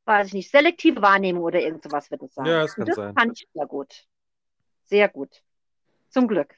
weiß 0.06 0.28
ich 0.28 0.34
nicht, 0.34 0.52
selektive 0.52 1.02
Wahrnehmung 1.02 1.44
oder 1.44 1.62
irgend 1.62 1.84
sowas 1.84 2.12
wird 2.12 2.24
es 2.24 2.34
sein. 2.34 2.46
Ja, 2.46 2.62
das 2.62 2.76
kann 2.76 2.86
das 2.86 2.96
sein. 2.96 3.16
Kann 3.16 3.32
ich 3.32 3.48
sehr 3.54 3.66
gut. 3.66 4.06
Sehr 4.84 5.10
gut. 5.10 5.42
Zum 6.10 6.28
Glück. 6.28 6.56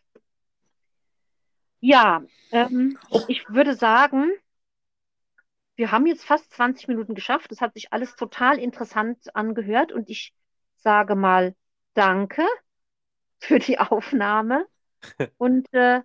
Ja, 1.81 2.23
ähm, 2.51 2.97
oh. 3.09 3.21
ich 3.27 3.47
würde 3.49 3.73
sagen, 3.73 4.31
wir 5.79 5.93
haben 5.93 6.05
jetzt 6.07 6.25
fast 6.25 6.51
20 6.51 6.89
Minuten 6.89 7.15
geschafft. 7.15 7.53
Es 7.53 7.61
hat 7.61 7.73
sich 7.73 7.93
alles 7.93 8.17
total 8.17 8.59
interessant 8.59 9.33
angehört 9.33 9.93
und 9.93 10.09
ich 10.09 10.33
sage 10.75 11.15
mal 11.15 11.55
Danke 11.93 12.45
für 13.39 13.59
die 13.59 13.79
Aufnahme. 13.79 14.67
Und 15.37 15.73
äh, 15.73 16.01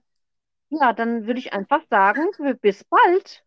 ja, 0.70 0.92
dann 0.92 1.26
würde 1.26 1.40
ich 1.40 1.52
einfach 1.52 1.82
sagen, 1.90 2.24
bis 2.60 2.84
bald. 2.84 3.44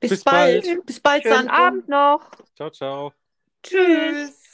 Bis, 0.00 0.10
bis 0.10 0.24
bald. 0.24 0.66
bald. 0.66 0.86
Bis 0.86 1.00
bald, 1.00 1.22
Schönen 1.22 1.48
Abend 1.48 1.88
noch. 1.88 2.30
Ciao, 2.54 2.70
ciao. 2.70 3.12
Tschüss. 3.62 4.51